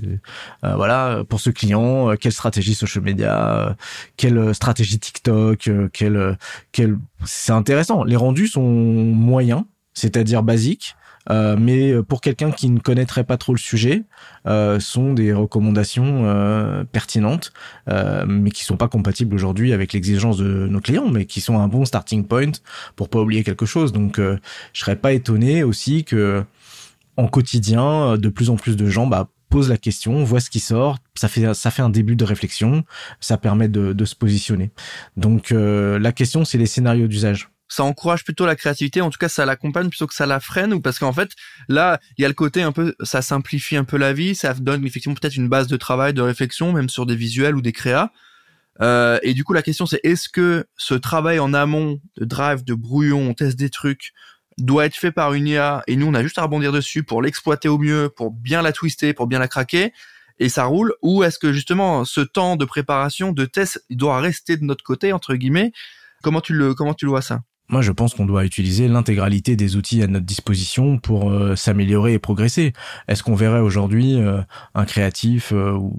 euh, 0.65 0.75
voilà 0.75 1.23
pour 1.29 1.39
ce 1.39 1.49
client, 1.49 2.13
quelle 2.17 2.33
stratégie 2.33 2.75
social 2.75 3.03
media, 3.03 3.75
quelle 4.17 4.53
stratégie 4.53 4.99
TikTok, 4.99 5.69
quelle 5.93 6.37
quelle 6.73 6.97
c'est 7.23 7.53
intéressant. 7.53 8.03
Les 8.03 8.17
rendus 8.17 8.49
sont 8.49 8.61
moyens, 8.61 9.63
c'est-à-dire 9.93 10.43
basiques. 10.43 10.95
Euh, 11.29 11.55
mais 11.57 11.93
pour 12.03 12.21
quelqu'un 12.21 12.51
qui 12.51 12.69
ne 12.69 12.79
connaîtrait 12.79 13.23
pas 13.23 13.37
trop 13.37 13.53
le 13.53 13.59
sujet, 13.59 14.03
euh, 14.45 14.79
sont 14.81 15.13
des 15.13 15.31
recommandations 15.31 16.25
euh, 16.25 16.83
pertinentes, 16.83 17.53
euh, 17.89 18.25
mais 18.27 18.51
qui 18.51 18.65
sont 18.65 18.75
pas 18.75 18.89
compatibles 18.89 19.33
aujourd'hui 19.33 19.71
avec 19.71 19.93
l'exigence 19.93 20.37
de 20.37 20.67
nos 20.67 20.81
clients, 20.81 21.09
mais 21.09 21.25
qui 21.25 21.39
sont 21.39 21.57
un 21.59 21.69
bon 21.69 21.85
starting 21.85 22.25
point 22.25 22.51
pour 22.97 23.07
pas 23.07 23.19
oublier 23.19 23.43
quelque 23.43 23.65
chose. 23.65 23.93
Donc, 23.93 24.19
je 24.19 24.37
serais 24.73 24.97
pas 24.97 25.13
étonné 25.13 25.63
aussi 25.63 26.03
que 26.03 26.43
en 27.15 27.27
quotidien, 27.27 28.17
de 28.17 28.29
plus 28.29 28.49
en 28.49 28.55
plus 28.55 28.75
de 28.75 28.89
gens 28.89 29.07
bah, 29.07 29.29
posent 29.49 29.69
la 29.69 29.77
question, 29.77 30.23
voient 30.23 30.39
ce 30.39 30.49
qui 30.49 30.59
sort, 30.59 30.97
ça 31.15 31.27
fait 31.27 31.53
ça 31.53 31.71
fait 31.71 31.83
un 31.83 31.89
début 31.89 32.15
de 32.15 32.25
réflexion, 32.25 32.83
ça 33.19 33.37
permet 33.37 33.67
de, 33.69 33.93
de 33.93 34.05
se 34.05 34.15
positionner. 34.15 34.71
Donc 35.15 35.51
la 35.51 36.11
question, 36.11 36.43
c'est 36.43 36.57
les 36.57 36.65
scénarios 36.65 37.07
d'usage 37.07 37.52
ça 37.73 37.83
encourage 37.83 38.23
plutôt 38.23 38.45
la 38.45 38.55
créativité, 38.55 39.01
en 39.01 39.09
tout 39.09 39.17
cas 39.17 39.29
ça 39.29 39.45
l'accompagne 39.45 39.89
plutôt 39.89 40.07
que 40.07 40.13
ça 40.13 40.25
la 40.25 40.39
freine, 40.39 40.73
ou 40.73 40.81
parce 40.81 40.99
qu'en 40.99 41.13
fait 41.13 41.31
là 41.67 41.99
il 42.17 42.21
y 42.21 42.25
a 42.25 42.27
le 42.27 42.33
côté 42.33 42.61
un 42.61 42.71
peu, 42.71 42.95
ça 43.03 43.21
simplifie 43.21 43.75
un 43.75 43.83
peu 43.83 43.97
la 43.97 44.13
vie, 44.13 44.35
ça 44.35 44.53
donne 44.53 44.85
effectivement 44.85 45.15
peut-être 45.15 45.35
une 45.35 45.49
base 45.49 45.67
de 45.67 45.77
travail, 45.77 46.13
de 46.13 46.21
réflexion, 46.21 46.71
même 46.71 46.89
sur 46.89 47.05
des 47.05 47.15
visuels 47.15 47.55
ou 47.55 47.61
des 47.61 47.71
créas. 47.71 48.11
Euh, 48.81 49.19
et 49.21 49.33
du 49.33 49.43
coup 49.43 49.53
la 49.53 49.61
question 49.61 49.85
c'est 49.85 49.99
est-ce 50.03 50.29
que 50.29 50.65
ce 50.77 50.93
travail 50.93 51.39
en 51.39 51.53
amont 51.53 51.99
de 52.17 52.25
drive, 52.25 52.63
de 52.63 52.73
brouillon, 52.73 53.29
on 53.29 53.33
teste 53.33 53.57
des 53.57 53.69
trucs, 53.69 54.13
doit 54.57 54.85
être 54.85 54.95
fait 54.95 55.11
par 55.11 55.33
une 55.33 55.47
IA 55.47 55.83
et 55.87 55.95
nous 55.95 56.07
on 56.07 56.13
a 56.13 56.21
juste 56.23 56.37
à 56.37 56.43
rebondir 56.43 56.71
dessus 56.71 57.03
pour 57.03 57.21
l'exploiter 57.21 57.69
au 57.69 57.77
mieux, 57.77 58.09
pour 58.15 58.31
bien 58.31 58.61
la 58.61 58.71
twister, 58.71 59.13
pour 59.13 59.27
bien 59.27 59.39
la 59.39 59.47
craquer 59.47 59.93
et 60.39 60.49
ça 60.49 60.65
roule, 60.65 60.93
ou 61.01 61.23
est-ce 61.23 61.39
que 61.39 61.53
justement 61.53 62.05
ce 62.05 62.21
temps 62.21 62.55
de 62.55 62.65
préparation, 62.65 63.31
de 63.31 63.45
test, 63.45 63.83
il 63.89 63.97
doit 63.97 64.19
rester 64.19 64.57
de 64.57 64.63
notre 64.63 64.83
côté 64.83 65.13
entre 65.13 65.35
guillemets? 65.35 65.71
Comment 66.23 66.41
tu 66.41 66.53
le 66.53 66.73
comment 66.73 66.93
tu 66.93 67.05
le 67.05 67.11
vois 67.11 67.21
ça? 67.21 67.41
Moi, 67.69 67.81
je 67.81 67.91
pense 67.91 68.13
qu'on 68.13 68.25
doit 68.25 68.43
utiliser 68.43 68.89
l'intégralité 68.89 69.55
des 69.55 69.77
outils 69.77 70.03
à 70.03 70.07
notre 70.07 70.25
disposition 70.25 70.97
pour 70.97 71.31
euh, 71.31 71.55
s'améliorer 71.55 72.13
et 72.13 72.19
progresser. 72.19 72.73
Est-ce 73.07 73.23
qu'on 73.23 73.35
verrait 73.35 73.61
aujourd'hui 73.61 74.15
euh, 74.15 74.41
un 74.75 74.83
créatif 74.83 75.53
euh, 75.53 75.71
ou 75.71 75.93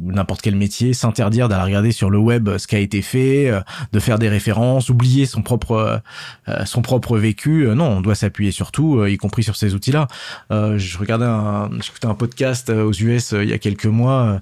n'importe 0.00 0.40
quel 0.40 0.56
métier 0.56 0.94
s'interdire 0.94 1.50
d'aller 1.50 1.64
regarder 1.64 1.92
sur 1.92 2.08
le 2.08 2.18
web 2.18 2.56
ce 2.56 2.66
qui 2.66 2.76
a 2.76 2.78
été 2.78 3.02
fait, 3.02 3.52
de 3.92 4.00
faire 4.00 4.18
des 4.18 4.28
références, 4.28 4.88
oublier 4.88 5.26
son 5.26 5.42
propre 5.42 6.02
son 6.64 6.82
propre 6.82 7.18
vécu? 7.18 7.66
Non, 7.74 7.88
on 7.88 8.00
doit 8.00 8.14
s'appuyer 8.14 8.50
sur 8.50 8.72
tout, 8.72 9.04
y 9.06 9.16
compris 9.16 9.42
sur 9.42 9.56
ces 9.56 9.74
outils-là. 9.74 10.08
je 10.50 10.98
regardais 10.98 11.26
un, 11.26 11.70
j'écoutais 11.80 12.06
un 12.06 12.14
podcast 12.14 12.70
aux 12.70 12.92
US 12.92 13.32
il 13.32 13.48
y 13.48 13.52
a 13.52 13.58
quelques 13.58 13.86
mois 13.86 14.40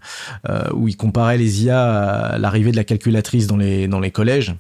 où 0.72 0.88
il 0.88 0.96
comparait 0.96 1.38
les 1.38 1.64
IA 1.64 2.33
à 2.33 2.38
l'arrivée 2.38 2.70
de 2.70 2.76
la 2.76 2.85
calculatrice 2.85 3.46
dans 3.46 3.56
les 3.56 3.87
dans 3.87 4.00
les 4.00 4.11
collèges 4.11 4.54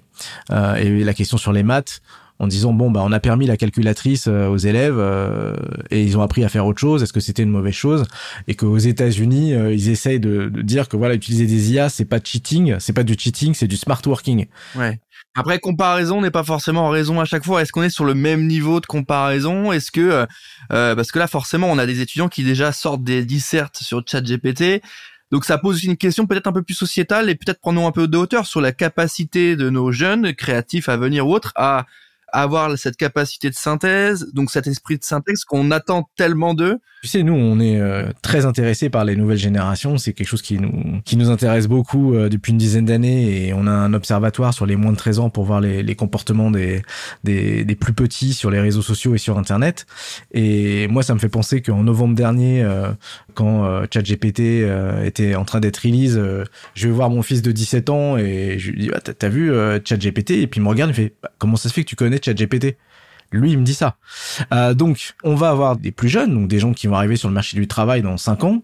euh, 0.50 0.74
et 0.76 1.04
la 1.04 1.14
question 1.14 1.36
sur 1.36 1.52
les 1.52 1.62
maths 1.62 2.02
en 2.38 2.46
disant 2.46 2.72
bon 2.72 2.90
bah 2.90 3.02
on 3.04 3.12
a 3.12 3.20
permis 3.20 3.46
la 3.46 3.58
calculatrice 3.58 4.26
euh, 4.26 4.46
aux 4.48 4.56
élèves 4.56 4.96
euh, 4.98 5.54
et 5.90 6.02
ils 6.02 6.16
ont 6.16 6.22
appris 6.22 6.42
à 6.42 6.48
faire 6.48 6.66
autre 6.66 6.80
chose. 6.80 7.02
Est-ce 7.02 7.12
que 7.12 7.20
c'était 7.20 7.42
une 7.42 7.50
mauvaise 7.50 7.74
chose? 7.74 8.04
Et 8.48 8.54
qu'aux 8.54 8.78
États-Unis 8.78 9.52
ils 9.52 9.90
essayent 9.90 10.20
de, 10.20 10.50
dire 10.62 10.88
que 10.88 10.96
voilà 10.96 11.14
utiliser 11.14 11.46
des 11.46 11.72
IA 11.72 11.88
c'est 11.88 12.06
pas 12.06 12.18
cheating 12.22 12.76
c'est 12.78 12.92
pas 12.92 13.02
du 13.02 13.14
cheating 13.18 13.54
c'est 13.54 13.68
du 13.68 13.76
smart 13.76 14.00
working. 14.06 14.46
Ouais. 14.74 14.98
Après 15.36 15.58
comparaison 15.58 16.22
n'est 16.22 16.30
pas 16.30 16.44
forcément 16.44 16.88
raison 16.88 17.20
à 17.20 17.24
chaque 17.24 17.44
fois. 17.44 17.62
Est-ce 17.62 17.72
qu'on 17.72 17.82
est 17.82 17.90
sur 17.90 18.04
le 18.04 18.14
même 18.14 18.46
niveau 18.46 18.80
de 18.80 18.86
comparaison? 18.86 19.70
Est-ce 19.70 19.90
que 19.90 20.26
parce 20.70 21.12
que 21.12 21.18
là 21.18 21.26
forcément 21.26 21.68
on 21.70 21.78
a 21.78 21.86
des 21.86 22.00
étudiants 22.00 22.28
qui 22.28 22.42
déjà 22.42 22.72
sortent 22.72 23.04
des 23.04 23.24
dissertes 23.24 23.78
sur 23.82 24.02
ChatGPT 24.06 24.82
donc 25.30 25.44
ça 25.44 25.58
pose 25.58 25.84
une 25.84 25.96
question 25.96 26.26
peut-être 26.26 26.46
un 26.46 26.52
peu 26.52 26.62
plus 26.62 26.74
sociétale 26.74 27.30
et 27.30 27.34
peut-être 27.34 27.60
prenons 27.60 27.86
un 27.86 27.92
peu 27.92 28.08
de 28.08 28.16
hauteur 28.16 28.46
sur 28.46 28.60
la 28.60 28.72
capacité 28.72 29.56
de 29.56 29.70
nos 29.70 29.92
jeunes 29.92 30.34
créatifs 30.34 30.88
à 30.88 30.96
venir 30.96 31.26
ou 31.26 31.34
autres 31.34 31.52
à 31.56 31.86
avoir 32.32 32.76
cette 32.78 32.96
capacité 32.96 33.50
de 33.50 33.54
synthèse, 33.54 34.26
donc 34.32 34.50
cet 34.50 34.66
esprit 34.66 34.98
de 34.98 35.04
synthèse 35.04 35.44
qu'on 35.44 35.70
attend 35.70 36.08
tellement 36.16 36.54
d'eux. 36.54 36.78
Tu 37.02 37.08
sais, 37.08 37.22
nous, 37.22 37.32
on 37.32 37.58
est 37.60 37.80
euh, 37.80 38.10
très 38.20 38.44
intéressés 38.44 38.90
par 38.90 39.06
les 39.06 39.16
nouvelles 39.16 39.38
générations. 39.38 39.96
C'est 39.96 40.12
quelque 40.12 40.28
chose 40.28 40.42
qui 40.42 40.58
nous 40.58 41.00
qui 41.04 41.16
nous 41.16 41.30
intéresse 41.30 41.66
beaucoup 41.66 42.14
euh, 42.14 42.28
depuis 42.28 42.52
une 42.52 42.58
dizaine 42.58 42.84
d'années, 42.84 43.46
et 43.46 43.54
on 43.54 43.66
a 43.66 43.70
un 43.70 43.94
observatoire 43.94 44.52
sur 44.52 44.66
les 44.66 44.76
moins 44.76 44.92
de 44.92 44.98
13 44.98 45.18
ans 45.18 45.30
pour 45.30 45.44
voir 45.44 45.60
les, 45.60 45.94
comportements 45.94 46.50
des, 46.50 46.82
des, 47.24 47.64
plus 47.74 47.94
petits 47.94 48.34
sur 48.34 48.50
les 48.50 48.60
réseaux 48.60 48.82
sociaux 48.82 49.14
et 49.14 49.18
sur 49.18 49.38
Internet. 49.38 49.86
Et 50.32 50.88
moi, 50.88 51.02
ça 51.02 51.14
me 51.14 51.18
fait 51.18 51.28
penser 51.28 51.62
qu'en 51.62 51.82
novembre 51.82 52.14
dernier, 52.14 52.62
euh, 52.62 52.90
quand 53.34 53.84
ChatGPT 53.90 54.66
était 55.04 55.34
en 55.34 55.44
train 55.44 55.60
d'être 55.60 55.78
release, 55.78 56.20
je 56.74 56.88
vais 56.88 56.92
voir 56.92 57.08
mon 57.08 57.22
fils 57.22 57.42
de 57.42 57.52
17 57.52 57.88
ans 57.88 58.16
et 58.18 58.58
je 58.58 58.70
lui 58.70 58.80
dis 58.80 58.90
ah, 58.94 59.00
t'as 59.00 59.28
vu 59.28 59.50
ChatGPT? 59.84 60.32
Et 60.32 60.46
puis 60.46 60.60
il 60.60 60.64
me 60.64 60.68
regarde, 60.68 60.90
il 60.90 60.94
fait 60.94 61.14
bah, 61.22 61.30
comment 61.38 61.56
ça 61.56 61.68
se 61.68 61.74
fait 61.74 61.82
que 61.82 61.88
tu 61.88 61.96
connais 61.96 62.19
ChatGPT 62.22 62.76
Lui, 63.32 63.52
il 63.52 63.58
me 63.58 63.64
dit 63.64 63.74
ça. 63.74 63.96
Euh, 64.52 64.74
donc, 64.74 65.14
on 65.22 65.34
va 65.34 65.50
avoir 65.50 65.76
des 65.76 65.92
plus 65.92 66.08
jeunes, 66.08 66.34
donc 66.34 66.48
des 66.48 66.58
gens 66.58 66.72
qui 66.72 66.86
vont 66.86 66.96
arriver 66.96 67.16
sur 67.16 67.28
le 67.28 67.34
marché 67.34 67.56
du 67.56 67.68
travail 67.68 68.02
dans 68.02 68.16
cinq 68.16 68.44
ans, 68.44 68.62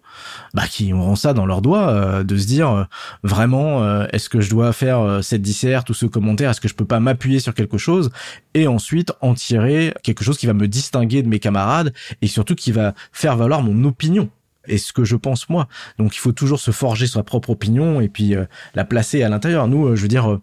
bah, 0.54 0.66
qui 0.66 0.92
auront 0.92 1.16
ça 1.16 1.34
dans 1.34 1.46
leurs 1.46 1.62
doigts, 1.62 1.88
euh, 1.90 2.24
de 2.24 2.36
se 2.36 2.46
dire 2.46 2.70
euh, 2.70 2.84
vraiment, 3.22 3.82
euh, 3.82 4.06
est-ce 4.12 4.28
que 4.28 4.40
je 4.40 4.50
dois 4.50 4.72
faire 4.72 5.20
cette 5.22 5.42
disserte 5.42 5.90
ou 5.90 5.94
ce 5.94 6.06
commentaire, 6.06 6.50
est-ce 6.50 6.60
que 6.60 6.68
je 6.68 6.74
peux 6.74 6.84
pas 6.84 6.98
m'appuyer 6.98 7.40
sur 7.40 7.54
quelque 7.54 7.78
chose 7.78 8.10
et 8.54 8.66
ensuite 8.66 9.12
en 9.20 9.34
tirer 9.34 9.94
quelque 10.02 10.24
chose 10.24 10.38
qui 10.38 10.46
va 10.46 10.54
me 10.54 10.66
distinguer 10.66 11.22
de 11.22 11.28
mes 11.28 11.38
camarades 11.38 11.92
et 12.22 12.26
surtout 12.26 12.54
qui 12.54 12.72
va 12.72 12.94
faire 13.12 13.36
valoir 13.36 13.62
mon 13.62 13.84
opinion 13.84 14.30
et 14.68 14.78
ce 14.78 14.92
que 14.92 15.04
je 15.04 15.14
pense 15.14 15.48
moi. 15.48 15.68
Donc 15.98 16.16
il 16.16 16.18
faut 16.18 16.32
toujours 16.32 16.58
se 16.58 16.70
forger 16.70 17.06
sa 17.06 17.22
propre 17.22 17.50
opinion 17.50 18.00
et 18.00 18.08
puis 18.08 18.34
la 18.74 18.84
placer 18.84 19.22
à 19.22 19.28
l'intérieur. 19.28 19.68
Nous, 19.68 19.94
je 19.94 20.02
veux 20.02 20.08
dire, 20.08 20.40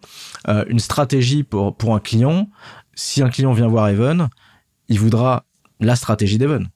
une 0.47 0.79
stratégie 0.79 1.43
pour 1.43 1.75
pour 1.75 1.93
un 1.93 1.99
client, 1.99 2.47
si 2.95 3.21
un 3.21 3.29
client 3.29 3.53
vient 3.53 3.67
voir 3.67 3.89
Evan, 3.89 4.29
il 4.87 4.99
voudra 4.99 5.45
la 5.79 5.95
stratégie 5.95 6.37
d'Evan, 6.37 6.67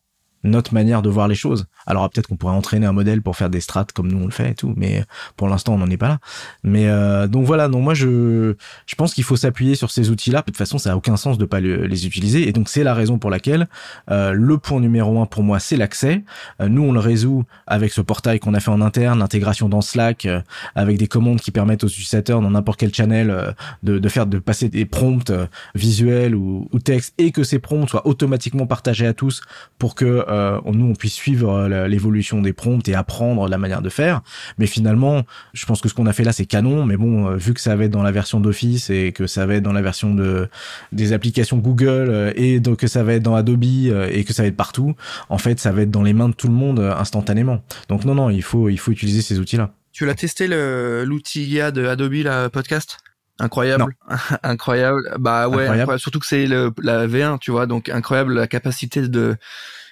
notre 0.43 0.73
manière 0.73 1.02
de 1.02 1.10
voir 1.10 1.28
les 1.28 1.36
choses. 1.36 1.65
Alors 1.86 2.10
peut-être 2.10 2.28
qu'on 2.28 2.36
pourrait 2.36 2.54
entraîner 2.54 2.86
un 2.86 2.91
modèle 2.91 3.21
pour 3.21 3.36
faire 3.36 3.50
des 3.50 3.62
strates 3.62 3.91
comme 3.91 4.12
nous 4.12 4.21
on 4.21 4.26
le 4.26 4.32
fait 4.32 4.52
et 4.52 4.56
tout, 4.56 4.73
mais 4.76 5.04
pour 5.36 5.47
l'instant 5.47 5.76
on 5.76 5.78
n'en 5.78 5.89
est 5.89 5.97
pas 5.97 6.08
là. 6.08 6.19
Mais 6.63 6.88
euh, 6.88 7.28
donc 7.28 7.45
voilà, 7.45 7.67
donc 7.67 7.84
moi 7.84 7.93
je 7.93 8.56
je 8.86 8.95
pense 8.95 9.13
qu'il 9.13 9.23
faut 9.23 9.36
s'appuyer 9.36 9.76
sur 9.76 9.91
ces 9.91 10.10
outils-là. 10.10 10.39
De 10.39 10.45
toute 10.45 10.58
façon, 10.58 10.78
ça 10.78 10.93
a 10.93 10.95
aucun 10.95 11.17
sens 11.17 11.38
de 11.38 11.45
pas 11.45 11.60
les 11.60 12.06
utiliser 12.06 12.47
et 12.47 12.52
donc 12.52 12.69
c'est 12.69 12.84
la 12.84 12.93
raison 12.93 13.17
pour 13.17 13.30
laquelle 13.30 13.67
euh, 14.12 14.32
le 14.32 14.58
point 14.58 14.80
numéro 14.80 15.21
un 15.21 15.26
pour 15.26 15.43
moi 15.43 15.60
c'est 15.60 15.78
l'accès. 15.78 16.23
Euh, 16.62 16.67
nous 16.67 16.84
on 16.84 16.91
le 16.91 17.00
résout 17.00 17.43
avec 17.65 17.91
ce 17.91 18.02
portail 18.02 18.39
qu'on 18.39 18.54
a 18.54 18.60
fait 18.60 18.71
en 18.71 18.82
interne, 18.82 19.19
l'intégration 19.19 19.69
dans 19.69 19.82
Slack, 19.82 20.26
euh, 20.26 20.41
avec 20.76 20.97
des 20.97 21.08
commandes 21.08 21.39
qui 21.39 21.52
permettent 21.52 21.84
aux 21.84 21.88
utilisateurs 21.88 22.41
dans 22.41 22.52
n'importe 22.52 22.80
quel 22.80 22.93
channel 22.93 23.30
euh, 23.30 23.52
de, 23.84 23.97
de 24.00 24.10
faire 24.10 24.28
de 24.28 24.39
passer 24.39 24.69
des 24.69 24.86
prompts 24.86 25.32
visuels 25.76 26.36
ou, 26.36 26.67
ou 26.71 26.80
textes 26.80 27.13
et 27.17 27.32
que 27.32 27.43
ces 27.43 27.60
prompts 27.60 27.89
soient 27.89 28.06
automatiquement 28.08 28.67
partagés 28.67 29.08
à 29.08 29.13
tous 29.13 29.41
pour 29.80 29.95
que 29.95 30.26
nous 30.27 30.85
on 30.85 30.93
puisse 30.93 31.13
suivre 31.13 31.67
l'évolution 31.87 32.41
des 32.41 32.53
prompts 32.53 32.87
et 32.87 32.95
apprendre 32.95 33.47
la 33.47 33.57
manière 33.57 33.81
de 33.81 33.89
faire. 33.89 34.21
Mais 34.57 34.67
finalement, 34.67 35.23
je 35.53 35.65
pense 35.65 35.81
que 35.81 35.89
ce 35.89 35.93
qu'on 35.93 36.05
a 36.05 36.13
fait 36.13 36.23
là, 36.23 36.33
c'est 36.33 36.45
canon. 36.45 36.85
Mais 36.85 36.97
bon, 36.97 37.27
euh, 37.27 37.35
vu 37.35 37.53
que 37.53 37.61
ça 37.61 37.75
va 37.75 37.85
être 37.85 37.91
dans 37.91 38.03
la 38.03 38.11
version 38.11 38.39
d'Office 38.39 38.89
et 38.89 39.11
que 39.11 39.27
ça 39.27 39.45
va 39.45 39.55
être 39.55 39.63
dans 39.63 39.73
la 39.73 39.81
version 39.81 40.13
de 40.13 40.49
des 40.91 41.13
applications 41.13 41.57
Google 41.57 42.09
euh, 42.09 42.33
et 42.35 42.59
donc 42.59 42.79
que 42.79 42.87
ça 42.87 43.03
va 43.03 43.13
être 43.13 43.23
dans 43.23 43.35
Adobe 43.35 43.63
euh, 43.63 44.09
et 44.11 44.23
que 44.23 44.33
ça 44.33 44.43
va 44.43 44.47
être 44.47 44.57
partout, 44.57 44.95
en 45.29 45.37
fait, 45.37 45.59
ça 45.59 45.71
va 45.71 45.81
être 45.81 45.91
dans 45.91 46.03
les 46.03 46.13
mains 46.13 46.29
de 46.29 46.33
tout 46.33 46.47
le 46.47 46.53
monde 46.53 46.79
instantanément. 46.79 47.63
Donc 47.89 48.05
non, 48.05 48.15
non, 48.15 48.29
il 48.29 48.43
faut 48.43 48.69
il 48.69 48.77
faut 48.77 48.91
utiliser 48.91 49.21
ces 49.21 49.39
outils-là. 49.39 49.71
Tu 49.91 50.05
l'as 50.05 50.15
testé 50.15 50.47
l'outil 50.47 51.45
IA 51.45 51.71
de 51.71 51.85
Adobe, 51.85 52.13
la 52.13 52.49
podcast? 52.49 52.97
Incroyable, 53.39 53.95
incroyable. 54.43 55.01
Bah 55.19 55.47
ouais, 55.47 55.63
incroyable. 55.63 55.99
surtout 55.99 56.19
que 56.19 56.25
c'est 56.25 56.47
la 56.47 57.07
V1, 57.07 57.39
tu 57.39 57.51
vois, 57.51 57.67
donc 57.67 57.89
incroyable 57.89 58.33
la 58.33 58.47
capacité 58.47 59.07
de 59.07 59.35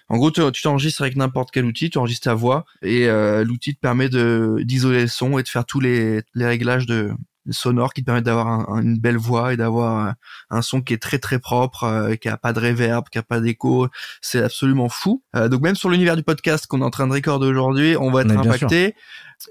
en 0.07 0.17
gros, 0.17 0.31
tu 0.31 0.61
t'enregistres 0.61 1.01
avec 1.01 1.15
n'importe 1.15 1.49
quel 1.51 1.65
outil, 1.65 1.89
tu 1.89 1.97
enregistres 1.97 2.25
ta 2.25 2.33
voix 2.35 2.65
et 2.81 3.07
euh, 3.07 3.43
l'outil 3.43 3.75
te 3.75 3.79
permet 3.79 4.09
d'isoler 4.09 5.01
le 5.01 5.07
son 5.07 5.39
et 5.39 5.43
de 5.43 5.47
faire 5.47 5.65
tous 5.65 5.79
les 5.79 6.23
réglages 6.35 6.85
de 6.85 7.11
sonores 7.51 7.93
qui 7.93 8.01
te 8.01 8.05
permettent 8.05 8.25
d'avoir 8.25 8.77
une 8.77 8.97
belle 8.97 9.17
voix 9.17 9.53
et 9.53 9.57
d'avoir 9.57 10.15
un, 10.49 10.61
son 10.61 10.81
qui 10.81 10.93
est 10.93 11.01
très 11.01 11.19
très 11.19 11.39
propre, 11.39 11.83
euh, 11.83 12.15
qui 12.15 12.29
a 12.29 12.37
pas 12.37 12.53
de 12.53 12.59
reverb, 12.59 13.09
qui 13.09 13.17
a 13.17 13.23
pas 13.23 13.39
d'écho. 13.39 13.87
C'est 14.21 14.43
absolument 14.43 14.89
fou. 14.89 15.23
Euh, 15.35 15.49
donc 15.49 15.61
même 15.61 15.75
sur 15.75 15.89
l'univers 15.89 16.15
du 16.15 16.23
podcast 16.23 16.67
qu'on 16.67 16.81
est 16.81 16.85
en 16.85 16.89
train 16.89 17.07
de 17.07 17.13
recorder 17.13 17.47
aujourd'hui, 17.47 17.95
on 17.99 18.11
va 18.11 18.21
être 18.21 18.31
impacté. 18.31 18.95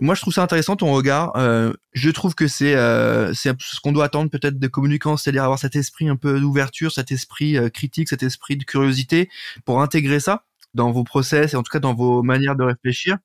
Moi, 0.01 0.15
je 0.15 0.21
trouve 0.21 0.35
ça 0.35 0.43
intéressant 0.43 0.77
ton 0.77 0.93
regard. 0.93 1.33
Euh, 1.37 1.73
je 1.93 2.11
trouve 2.11 2.35
que 2.35 2.49
c'est 2.49 2.75
euh, 2.75 3.33
c'est 3.35 3.55
ce 3.61 3.81
qu'on 3.81 3.93
doit 3.93 4.07
attendre 4.07 4.31
peut-être 4.31 4.59
des 4.59 4.69
communicants, 4.69 5.17
c'est-à-dire 5.17 5.45
avoir 5.45 5.59
cet 5.59 5.77
esprit 5.77 6.09
un 6.09 6.17
peu 6.17 6.41
d'ouverture, 6.41 6.91
cet 6.93 7.13
esprit 7.13 7.57
euh, 7.57 7.69
critique, 7.69 8.09
cet 8.09 8.23
esprit 8.23 8.57
de 8.57 8.65
curiosité 8.65 9.29
pour 9.65 9.81
intégrer 9.83 10.21
ça 10.21 10.45
dans 10.73 10.91
vos 10.91 11.05
process 11.05 11.55
et 11.55 11.57
en 11.57 11.63
tout 11.63 11.71
cas 11.71 11.81
dans 11.81 11.95
vos 11.95 12.23
manières 12.23 12.57
de 12.57 12.65
réfléchir. 12.65 13.19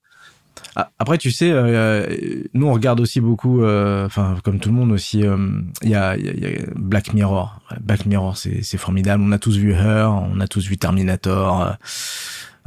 Ah, 0.76 0.92
après, 1.00 1.18
tu 1.18 1.32
sais, 1.32 1.52
nous 2.54 2.68
on 2.68 2.74
regarde 2.74 3.00
aussi 3.00 3.22
beaucoup, 3.22 3.64
enfin 3.64 4.36
comme 4.44 4.60
tout 4.60 4.70
le 4.70 4.76
monde 4.76 4.92
aussi, 4.92 5.20
il 5.20 5.90
y, 5.90 5.96
a, 5.96 6.16
y, 6.18 6.46
a, 6.46 6.50
Black 6.76 7.14
Mirror. 7.14 7.60
Black 7.82 8.06
Mirror, 8.06 8.38
c'est 8.38 8.78
formidable. 8.78 9.24
On 9.26 9.32
a 9.32 9.40
tous 9.40 9.58
vu 9.58 9.72
Her, 9.74 10.10
on 10.10 10.40
a 10.40 10.48
tous 10.48 10.68
vu 10.68 10.78
Terminator. 10.78 11.78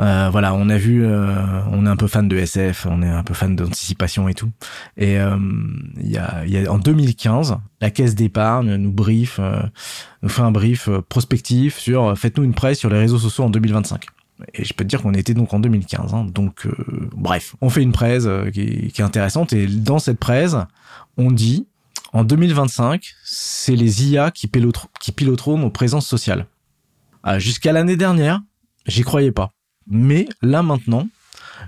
Euh, 0.01 0.31
voilà, 0.31 0.55
on 0.55 0.69
a 0.69 0.79
vu, 0.79 1.05
euh, 1.05 1.63
on 1.71 1.87
est 1.87 1.89
un 1.89 1.97
peu 1.97 2.07
fan 2.07 2.27
de 2.27 2.37
SF, 2.37 2.87
on 2.91 3.03
est 3.03 3.09
un 3.09 3.23
peu 3.23 3.35
fan 3.35 3.55
d'anticipation 3.55 4.29
et 4.29 4.35
tout. 4.35 4.51
Et 4.97 5.19
euh, 5.19 5.37
il 6.01 6.11
y, 6.11 6.19
a, 6.19 6.45
y, 6.47 6.67
a, 6.67 6.73
en 6.73 6.79
2015, 6.79 7.59
la 7.81 7.91
caisse 7.91 8.15
d'épargne 8.15 8.75
nous 8.77 8.93
brief, 8.93 9.39
nous 10.23 10.29
fait 10.29 10.43
un 10.43 10.51
brief 10.51 10.89
prospectif 11.09 11.79
sur 11.79 12.17
faites-nous 12.19 12.45
une 12.45 12.55
presse 12.55 12.79
sur 12.79 12.91
les 12.91 12.99
réseaux 12.99 13.19
sociaux 13.19 13.45
en 13.45 13.51
2025. 13.51 14.07
Et 14.55 14.65
je 14.65 14.75
peux 14.75 14.85
te 14.85 14.89
dire 14.89 15.03
qu'on 15.03 15.15
était 15.15 15.35
donc 15.35 15.55
en 15.55 15.61
2015. 15.61 16.15
Hein, 16.15 16.25
donc, 16.25 16.67
bref, 17.15 17.55
on 17.61 17.71
fait 17.71 17.83
une 17.83 17.93
presse 17.93 18.27
qui, 18.53 18.91
qui, 18.93 19.01
est 19.01 19.05
intéressante. 19.05 19.53
Et 19.53 19.67
dans 19.67 19.99
cette 19.99 20.19
presse, 20.19 20.57
on 21.17 21.31
dit 21.31 21.67
en 22.13 22.25
2025, 22.25 23.15
c'est 23.25 23.77
les 23.77 24.11
IA 24.11 24.31
qui, 24.31 24.51
qui 25.01 25.13
piloteront 25.13 25.59
nos 25.59 25.71
présences 25.71 26.07
sociales. 26.07 26.47
Ah, 27.23 27.39
jusqu'à 27.39 27.73
l'année 27.73 27.97
dernière, 27.97 28.41
j'y 28.87 29.03
croyais 29.03 29.33
pas. 29.33 29.53
Mais 29.87 30.29
là 30.43 30.63
maintenant, 30.63 31.09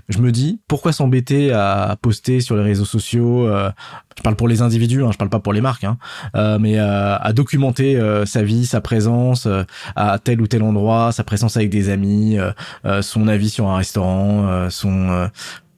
je 0.09 0.19
me 0.19 0.31
dis 0.31 0.59
pourquoi 0.67 0.91
s'embêter 0.91 1.51
à 1.51 1.97
poster 2.01 2.39
sur 2.39 2.55
les 2.55 2.63
réseaux 2.63 2.85
sociaux 2.85 3.47
euh, 3.47 3.71
je 4.17 4.23
parle 4.23 4.35
pour 4.35 4.47
les 4.47 4.61
individus 4.61 5.03
hein, 5.03 5.11
je 5.11 5.17
parle 5.17 5.29
pas 5.29 5.39
pour 5.39 5.53
les 5.53 5.61
marques 5.61 5.83
hein, 5.83 5.97
euh, 6.35 6.57
mais 6.59 6.79
euh, 6.79 7.17
à 7.17 7.33
documenter 7.33 7.99
sa 8.25 8.43
vie 8.43 8.65
sa 8.65 8.81
présence 8.81 9.47
à 9.95 10.19
tel 10.19 10.41
ou 10.41 10.47
tel 10.47 10.63
endroit 10.63 11.11
sa 11.11 11.23
présence 11.23 11.57
avec 11.57 11.69
des 11.69 11.89
amis 11.89 12.37
son 13.01 13.27
avis 13.27 13.49
sur 13.49 13.67
un 13.67 13.77
restaurant 13.77 14.69
son 14.69 15.29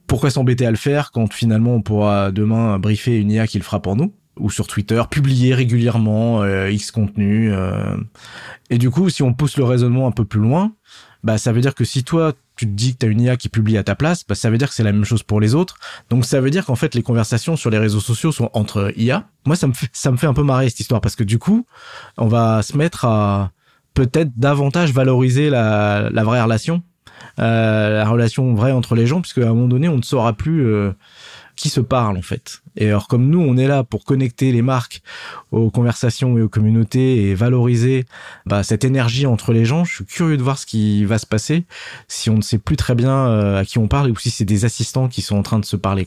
pourquoi 0.06 0.30
s'embêter 0.30 0.66
à 0.66 0.70
le 0.70 0.76
faire 0.76 1.10
quand 1.12 1.32
finalement 1.32 1.74
on 1.74 1.82
pourra 1.82 2.30
demain 2.30 2.78
briefer 2.78 3.18
une 3.18 3.30
IA 3.30 3.46
qui 3.46 3.58
le 3.58 3.64
fera 3.64 3.80
pour 3.82 3.96
nous 3.96 4.12
ou 4.38 4.50
sur 4.50 4.68
Twitter, 4.68 5.02
publier 5.10 5.52
régulièrement 5.52 6.46
X 6.68 6.92
contenu. 6.92 7.52
et 8.70 8.78
du 8.78 8.88
coup, 8.88 9.10
si 9.10 9.24
on 9.24 9.34
pousse 9.34 9.56
le 9.56 9.64
raisonnement 9.64 10.06
un 10.06 10.12
peu 10.12 10.24
plus 10.24 10.38
loin, 10.40 10.72
bah 11.24 11.38
ça 11.38 11.52
veut 11.52 11.60
dire 11.60 11.74
que 11.74 11.84
si 11.84 12.04
toi 12.04 12.32
tu 12.56 12.66
te 12.66 12.72
dis 12.72 12.94
que 12.94 12.98
tu 12.98 13.06
as 13.06 13.08
une 13.08 13.20
IA 13.20 13.36
qui 13.36 13.48
publie 13.48 13.78
à 13.78 13.84
ta 13.84 13.94
place, 13.94 14.24
bah 14.26 14.34
ça 14.34 14.50
veut 14.50 14.58
dire 14.58 14.68
que 14.68 14.74
c'est 14.74 14.82
la 14.82 14.92
même 14.92 15.04
chose 15.04 15.22
pour 15.22 15.40
les 15.40 15.54
autres. 15.54 15.76
Donc 16.10 16.24
ça 16.24 16.40
veut 16.40 16.50
dire 16.50 16.64
qu'en 16.64 16.74
fait 16.74 16.94
les 16.94 17.02
conversations 17.02 17.56
sur 17.56 17.70
les 17.70 17.78
réseaux 17.78 18.00
sociaux 18.00 18.32
sont 18.32 18.50
entre 18.52 18.92
IA. 18.96 19.28
Moi 19.46 19.56
ça 19.56 19.66
me 19.66 19.72
fait 19.72 19.88
ça 19.92 20.10
me 20.10 20.16
fait 20.16 20.26
un 20.26 20.34
peu 20.34 20.42
marrer 20.42 20.68
cette 20.68 20.80
histoire 20.80 21.00
parce 21.00 21.16
que 21.16 21.24
du 21.24 21.38
coup, 21.38 21.66
on 22.16 22.26
va 22.26 22.62
se 22.62 22.76
mettre 22.76 23.04
à 23.04 23.52
peut-être 23.94 24.30
davantage 24.36 24.92
valoriser 24.92 25.50
la, 25.50 26.08
la 26.10 26.24
vraie 26.24 26.42
relation, 26.42 26.82
euh, 27.38 27.98
la 27.98 28.08
relation 28.08 28.54
vraie 28.54 28.72
entre 28.72 28.94
les 28.94 29.06
gens 29.06 29.20
puisque 29.20 29.38
à 29.38 29.46
un 29.48 29.54
moment 29.54 29.68
donné, 29.68 29.88
on 29.88 29.96
ne 29.96 30.02
saura 30.02 30.32
plus 30.32 30.66
euh, 30.66 30.92
qui 31.56 31.68
se 31.68 31.80
parle 31.80 32.16
en 32.16 32.22
fait. 32.22 32.62
Et 32.78 32.86
alors 32.86 33.08
comme 33.08 33.28
nous, 33.28 33.40
on 33.40 33.56
est 33.56 33.66
là 33.66 33.84
pour 33.84 34.04
connecter 34.04 34.52
les 34.52 34.62
marques 34.62 35.02
aux 35.50 35.70
conversations 35.70 36.38
et 36.38 36.42
aux 36.42 36.48
communautés 36.48 37.28
et 37.28 37.34
valoriser 37.34 38.06
bah, 38.46 38.62
cette 38.62 38.84
énergie 38.84 39.26
entre 39.26 39.52
les 39.52 39.64
gens, 39.64 39.84
je 39.84 39.96
suis 39.96 40.04
curieux 40.04 40.36
de 40.36 40.42
voir 40.42 40.58
ce 40.58 40.64
qui 40.64 41.04
va 41.04 41.18
se 41.18 41.26
passer 41.26 41.64
si 42.06 42.30
on 42.30 42.36
ne 42.36 42.42
sait 42.42 42.58
plus 42.58 42.76
très 42.76 42.94
bien 42.94 43.10
euh, 43.10 43.60
à 43.60 43.64
qui 43.64 43.78
on 43.78 43.88
parle 43.88 44.10
ou 44.10 44.16
si 44.16 44.30
c'est 44.30 44.44
des 44.44 44.64
assistants 44.64 45.08
qui 45.08 45.22
sont 45.22 45.36
en 45.36 45.42
train 45.42 45.58
de 45.58 45.64
se 45.64 45.76
parler. 45.76 46.06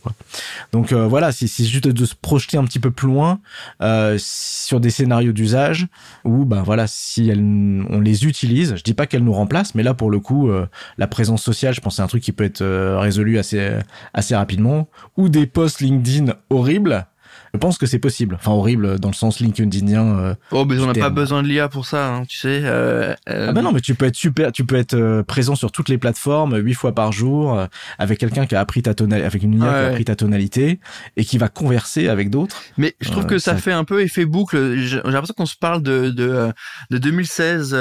Donc 0.72 0.94
euh, 0.94 1.08
voilà, 1.08 1.32
c'est 1.32 1.48
juste 1.48 1.88
de 1.88 2.06
se 2.06 2.16
projeter 2.16 2.58
un 2.58 2.64
petit 2.64 2.80
peu 2.80 2.92
plus 2.92 3.08
loin 3.08 3.40
euh, 3.82 4.18
sur 4.20 4.80
des 4.80 4.90
scénarios 4.90 5.34
d'usage 5.34 5.88
où 6.24 6.46
ben 6.46 6.64
voilà, 6.64 6.88
si 6.88 7.32
on 7.36 8.00
les 8.00 8.26
utilise, 8.26 8.76
je 8.78 8.84
dis 8.84 8.94
pas 8.94 9.08
qu'elles 9.08 9.24
nous 9.24 9.34
remplacent, 9.34 9.76
mais 9.76 9.84
là 9.84 9.94
pour 9.94 10.10
le 10.10 10.20
coup, 10.20 10.50
la 10.98 11.08
présence 11.08 11.44
sociale, 11.44 11.74
je 11.74 11.82
pense 11.82 11.98
c'est 11.98 12.02
un 12.02 12.08
truc 12.08 12.24
qui 12.24 12.32
peut 12.32 12.44
être 12.44 12.64
résolu 12.98 13.38
assez 13.38 14.36
rapidement 14.36 14.88
ou 15.18 15.28
des 15.28 15.46
posts 15.46 15.82
LinkedIn 15.82 16.34
horrible. 16.62 17.08
Je 17.54 17.60
pense 17.60 17.78
que 17.78 17.86
c'est 17.86 18.00
possible. 18.00 18.36
Enfin, 18.36 18.52
horrible 18.52 18.98
dans 19.00 19.10
le 19.10 19.14
sens 19.14 19.40
LinkedInien. 19.42 20.20
Euh, 20.20 20.36
oh, 20.52 20.64
mais 20.64 20.80
on 20.80 20.88
n'a 20.88 20.94
pas 20.94 21.10
besoin 21.10 21.44
de 21.44 21.48
l'IA 21.50 21.68
pour 21.68 21.86
ça, 21.86 22.08
hein, 22.08 22.24
tu 22.26 22.38
sais. 22.38 22.62
Euh, 22.64 23.14
euh, 23.30 23.48
Ah 23.50 23.52
ben 23.52 23.62
non, 23.62 23.74
mais 23.74 23.82
tu 23.82 23.94
peux 23.94 24.06
être 24.06 24.16
super, 24.16 24.54
tu 24.54 24.66
peux 24.66 24.78
être 24.78 24.94
euh, 24.94 25.22
présent 25.22 25.56
sur 25.56 25.72
toutes 25.72 25.90
les 25.90 25.98
plateformes 25.98 26.58
huit 26.58 26.74
fois 26.74 26.96
par 26.96 27.12
jour 27.12 27.68
avec 27.98 28.20
quelqu'un 28.20 28.46
qui 28.46 28.56
a 28.56 28.62
appris 28.62 28.84
ta 28.84 28.94
tonalité, 28.94 29.26
avec 29.26 29.44
une 29.44 29.56
IA 29.56 29.60
qui 29.60 29.66
a 29.66 29.88
appris 29.88 30.06
ta 30.06 30.16
tonalité 30.16 30.80
et 31.18 31.26
qui 31.26 31.38
va 31.38 31.50
converser 31.50 32.08
avec 32.08 32.30
d'autres. 32.30 32.62
Mais 32.78 32.96
je 33.02 33.12
trouve 33.12 33.26
que 33.26 33.38
ça, 33.38 33.58
fait 33.58 33.74
un 33.74 33.84
peu 33.84 34.02
effet 34.02 34.26
boucle. 34.26 34.78
J'ai 34.78 35.02
l'impression 35.04 35.34
qu'on 35.36 35.46
se 35.46 35.58
parle 35.58 35.84
de 35.84 36.10
de, 36.10 36.52
de 36.90 36.98
2016 36.98 37.74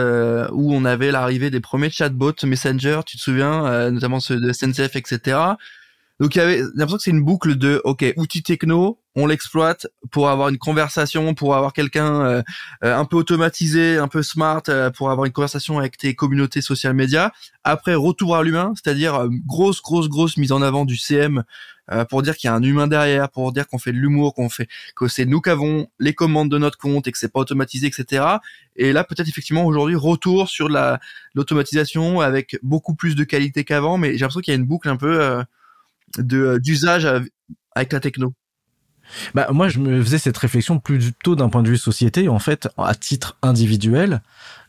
où 0.53 0.75
on 0.75 0.85
avait 0.85 1.12
l'arrivée 1.12 1.51
des 1.51 1.61
premiers 1.61 1.90
chatbots 1.90 2.33
Messenger, 2.45 3.01
tu 3.07 3.16
te 3.16 3.23
souviens, 3.23 3.90
notamment 3.90 4.19
ceux 4.19 4.40
de 4.40 4.53
SNCF, 4.53 4.97
etc 4.97 5.38
donc 6.21 6.35
il 6.35 6.39
y 6.39 6.41
avait 6.41 6.61
l'impression 6.75 6.97
que 6.99 7.03
c'est 7.03 7.11
une 7.11 7.25
boucle 7.25 7.57
de 7.57 7.81
OK, 7.85 8.05
outil 8.17 8.43
techno, 8.43 9.01
on 9.17 9.27
l'exploite 9.27 9.87
pour 10.13 10.29
avoir 10.29 10.51
une 10.51 10.59
conversation, 10.59 11.35
pour 11.35 11.57
avoir 11.57 11.73
quelqu'un 11.73 12.21
euh, 12.21 12.43
euh, 12.85 12.97
un 12.97 13.05
peu 13.05 13.17
automatisé, 13.17 13.97
un 13.97 14.07
peu 14.07 14.23
smart, 14.23 14.63
euh, 14.69 14.91
pour 14.91 15.11
avoir 15.11 15.25
une 15.25 15.33
conversation 15.33 15.79
avec 15.79 15.97
tes 15.97 16.15
communautés 16.15 16.61
social 16.61 16.95
médias. 16.95 17.33
Après 17.65 17.95
retour 17.95 18.37
à 18.37 18.43
l'humain, 18.43 18.73
c'est-à-dire 18.77 19.27
grosse 19.47 19.83
grosse 19.83 20.09
grosse 20.09 20.37
mise 20.37 20.53
en 20.53 20.63
avant 20.63 20.85
du 20.85 20.97
CM 20.97 21.43
euh, 21.93 22.05
pour 22.05 22.23
dire 22.23 22.37
qu'il 22.37 22.49
y 22.49 22.51
a 22.51 22.55
un 22.55 22.63
humain 22.63 22.87
derrière, 22.87 23.29
pour 23.31 23.53
dire 23.53 23.67
qu'on 23.67 23.79
fait 23.79 23.93
de 23.93 23.97
l'humour, 23.97 24.35
qu'on 24.35 24.49
fait 24.49 24.69
que 24.95 25.09
c'est 25.09 25.25
nous 25.25 25.41
qui 25.41 25.51
avons 25.51 25.89
les 25.99 26.15
commandes 26.15 26.51
de 26.51 26.59
notre 26.59 26.79
compte 26.79 27.09
et 27.09 27.13
que 27.13 27.19
c'est 27.19 27.33
pas 27.33 27.41
automatisé, 27.41 27.87
etc. 27.87 28.25
Et 28.77 28.93
là, 28.93 29.03
peut-être 29.03 29.29
effectivement 29.29 29.65
aujourd'hui 29.65 29.97
retour 29.97 30.49
sur 30.49 30.69
la 30.69 31.01
l'automatisation 31.35 32.21
avec 32.21 32.59
beaucoup 32.63 32.95
plus 32.95 33.17
de 33.17 33.25
qualité 33.25 33.65
qu'avant, 33.65 33.99
mais 33.99 34.13
j'ai 34.13 34.19
l'impression 34.19 34.41
qu'il 34.41 34.53
y 34.53 34.57
a 34.57 34.61
une 34.61 34.67
boucle 34.67 34.89
un 34.89 34.97
peu 34.97 35.21
euh, 35.21 35.43
de 36.18 36.59
d'usage 36.62 37.07
avec 37.75 37.92
la 37.92 38.01
techno. 38.01 38.33
Bah, 39.35 39.49
moi, 39.51 39.68
je 39.68 39.81
me 39.81 40.01
faisais 40.03 40.18
cette 40.18 40.37
réflexion 40.37 40.79
plutôt 40.79 41.35
d'un 41.35 41.49
point 41.49 41.62
de 41.62 41.68
vue 41.68 41.79
société, 41.79 42.29
en 42.29 42.38
fait, 42.38 42.68
à 42.79 42.94
titre 42.94 43.37
individuel 43.42 44.23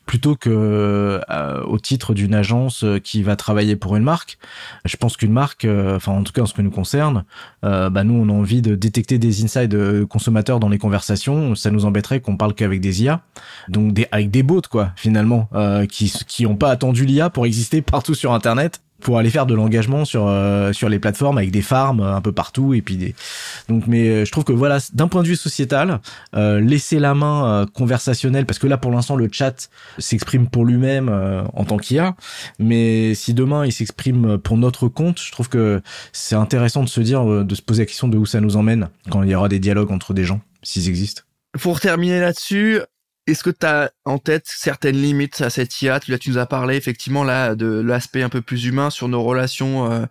plutôt 0.06 0.36
que 0.36 1.22
euh, 1.30 1.64
au 1.64 1.80
titre 1.80 2.14
d'une 2.14 2.34
agence 2.34 2.84
euh, 2.84 3.00
qui 3.00 3.24
va 3.24 3.36
travailler 3.36 3.76
pour 3.76 3.96
une 3.96 4.04
marque. 4.04 4.38
Je 4.84 4.98
pense 4.98 5.16
qu'une 5.16 5.32
marque, 5.32 5.64
euh, 5.66 5.96
enfin 5.96 6.12
en 6.12 6.24
tout 6.24 6.34
cas 6.34 6.42
en 6.42 6.46
ce 6.46 6.54
qui 6.54 6.64
nous 6.64 6.72
concerne, 6.72 7.24
bah 7.62 8.04
nous 8.04 8.16
on 8.16 8.28
a 8.28 8.34
envie 8.34 8.62
de 8.62 8.76
détecter 8.76 9.20
des 9.20 9.44
insides 9.44 10.06
consommateurs 10.08 10.60
dans 10.60 10.70
les 10.70 10.80
conversations. 10.80 11.56
Ça 11.56 11.72
nous 11.72 11.86
embêterait 11.86 12.20
qu'on 12.20 12.36
parle 12.36 12.54
qu'avec 12.54 12.82
des 12.82 13.04
IA, 13.04 13.22
donc 13.70 13.94
des, 13.94 14.08
avec 14.12 14.32
des 14.32 14.44
bots 14.44 14.62
quoi 14.70 14.92
finalement, 14.96 15.50
qui 15.90 16.12
qui 16.28 16.46
ont 16.46 16.56
pas 16.56 16.72
attendu 16.72 17.06
l'IA 17.06 17.30
pour 17.30 17.46
exister 17.46 17.82
partout 17.82 18.16
sur 18.16 18.34
Internet 18.34 18.82
pour 19.02 19.18
aller 19.18 19.30
faire 19.30 19.46
de 19.46 19.54
l'engagement 19.54 20.06
sur 20.06 20.28
euh, 20.28 20.74
sur 20.74 20.90
les 20.90 21.00
plateformes 21.00 21.38
avec 21.38 21.52
des 21.52 21.62
farms 21.62 22.00
euh, 22.00 22.16
un 22.16 22.22
peu 22.22 22.32
partout 22.32 22.74
et 22.74 22.82
puis 22.82 22.98
des 22.98 23.16
donc 23.68 23.88
mais 23.88 24.08
euh, 24.08 24.26
je 24.26 24.32
trouve 24.32 24.44
que 24.44 24.54
voilà 24.54 24.80
d'un 24.94 25.08
point 25.08 25.24
de 25.24 25.28
vue 25.28 25.36
sociétal 25.36 26.00
laisser 26.34 27.00
la 27.00 27.14
main 27.14 27.66
conversationnelle 27.74 28.46
parce 28.46 28.60
que 28.60 28.68
là 28.68 28.78
pour 28.78 28.92
l'instant 28.92 29.16
le 29.16 29.30
chat 29.32 29.70
s'exprime 29.98 30.48
pour 30.48 30.66
lui-même 30.66 31.10
en 31.54 31.66
tant 31.66 31.78
qu'IA 31.78 32.16
mais 32.60 33.14
si 33.16 33.34
demain 33.34 33.66
il 33.66 33.72
s'exprime 33.72 34.38
pour 34.38 34.58
notre 34.58 34.88
compte 34.88 35.20
je 35.20 35.32
trouve 35.32 35.50
que 35.50 35.82
c'est 36.12 36.36
intéressant 36.36 36.84
de 36.84 36.90
se 36.90 37.02
dire 37.02 37.26
de 37.26 37.56
se 37.56 37.62
poser 37.62 37.84
la 37.84 37.86
question 37.88 38.08
de 38.08 38.18
où 38.18 38.26
ça 38.26 38.40
nous 38.40 38.56
emmène 38.56 38.90
quand 39.10 39.24
il 39.24 39.30
y 39.30 39.36
aura 39.36 39.50
des 39.50 39.60
dialogues 39.60 39.92
entre 39.92 40.14
des 40.14 40.24
gens 40.24 40.42
s'ils 40.64 40.90
existent. 40.90 41.24
Pour 41.60 41.80
terminer 41.80 42.20
là-dessus, 42.20 42.82
est-ce 43.28 43.44
que 43.44 43.50
tu 43.52 43.66
as 43.66 43.92
en 44.04 44.18
tête 44.18 44.46
certaines 44.48 45.00
limites 45.00 45.42
à 45.42 45.50
cette 45.50 45.80
IA 45.82 46.00
tu, 46.00 46.12
là, 46.12 46.18
tu 46.18 46.32
nous 46.32 46.38
as 46.38 46.48
parlé 46.48 46.76
effectivement 46.76 47.24
là 47.24 47.56
de 47.56 47.68
l'aspect 47.68 48.24
un 48.24 48.30
peu 48.30 48.42
plus 48.42 48.66
humain 48.66 48.90
sur 48.90 49.08
nos 49.08 49.22
relations, 49.24 49.92
euh, 49.92 50.06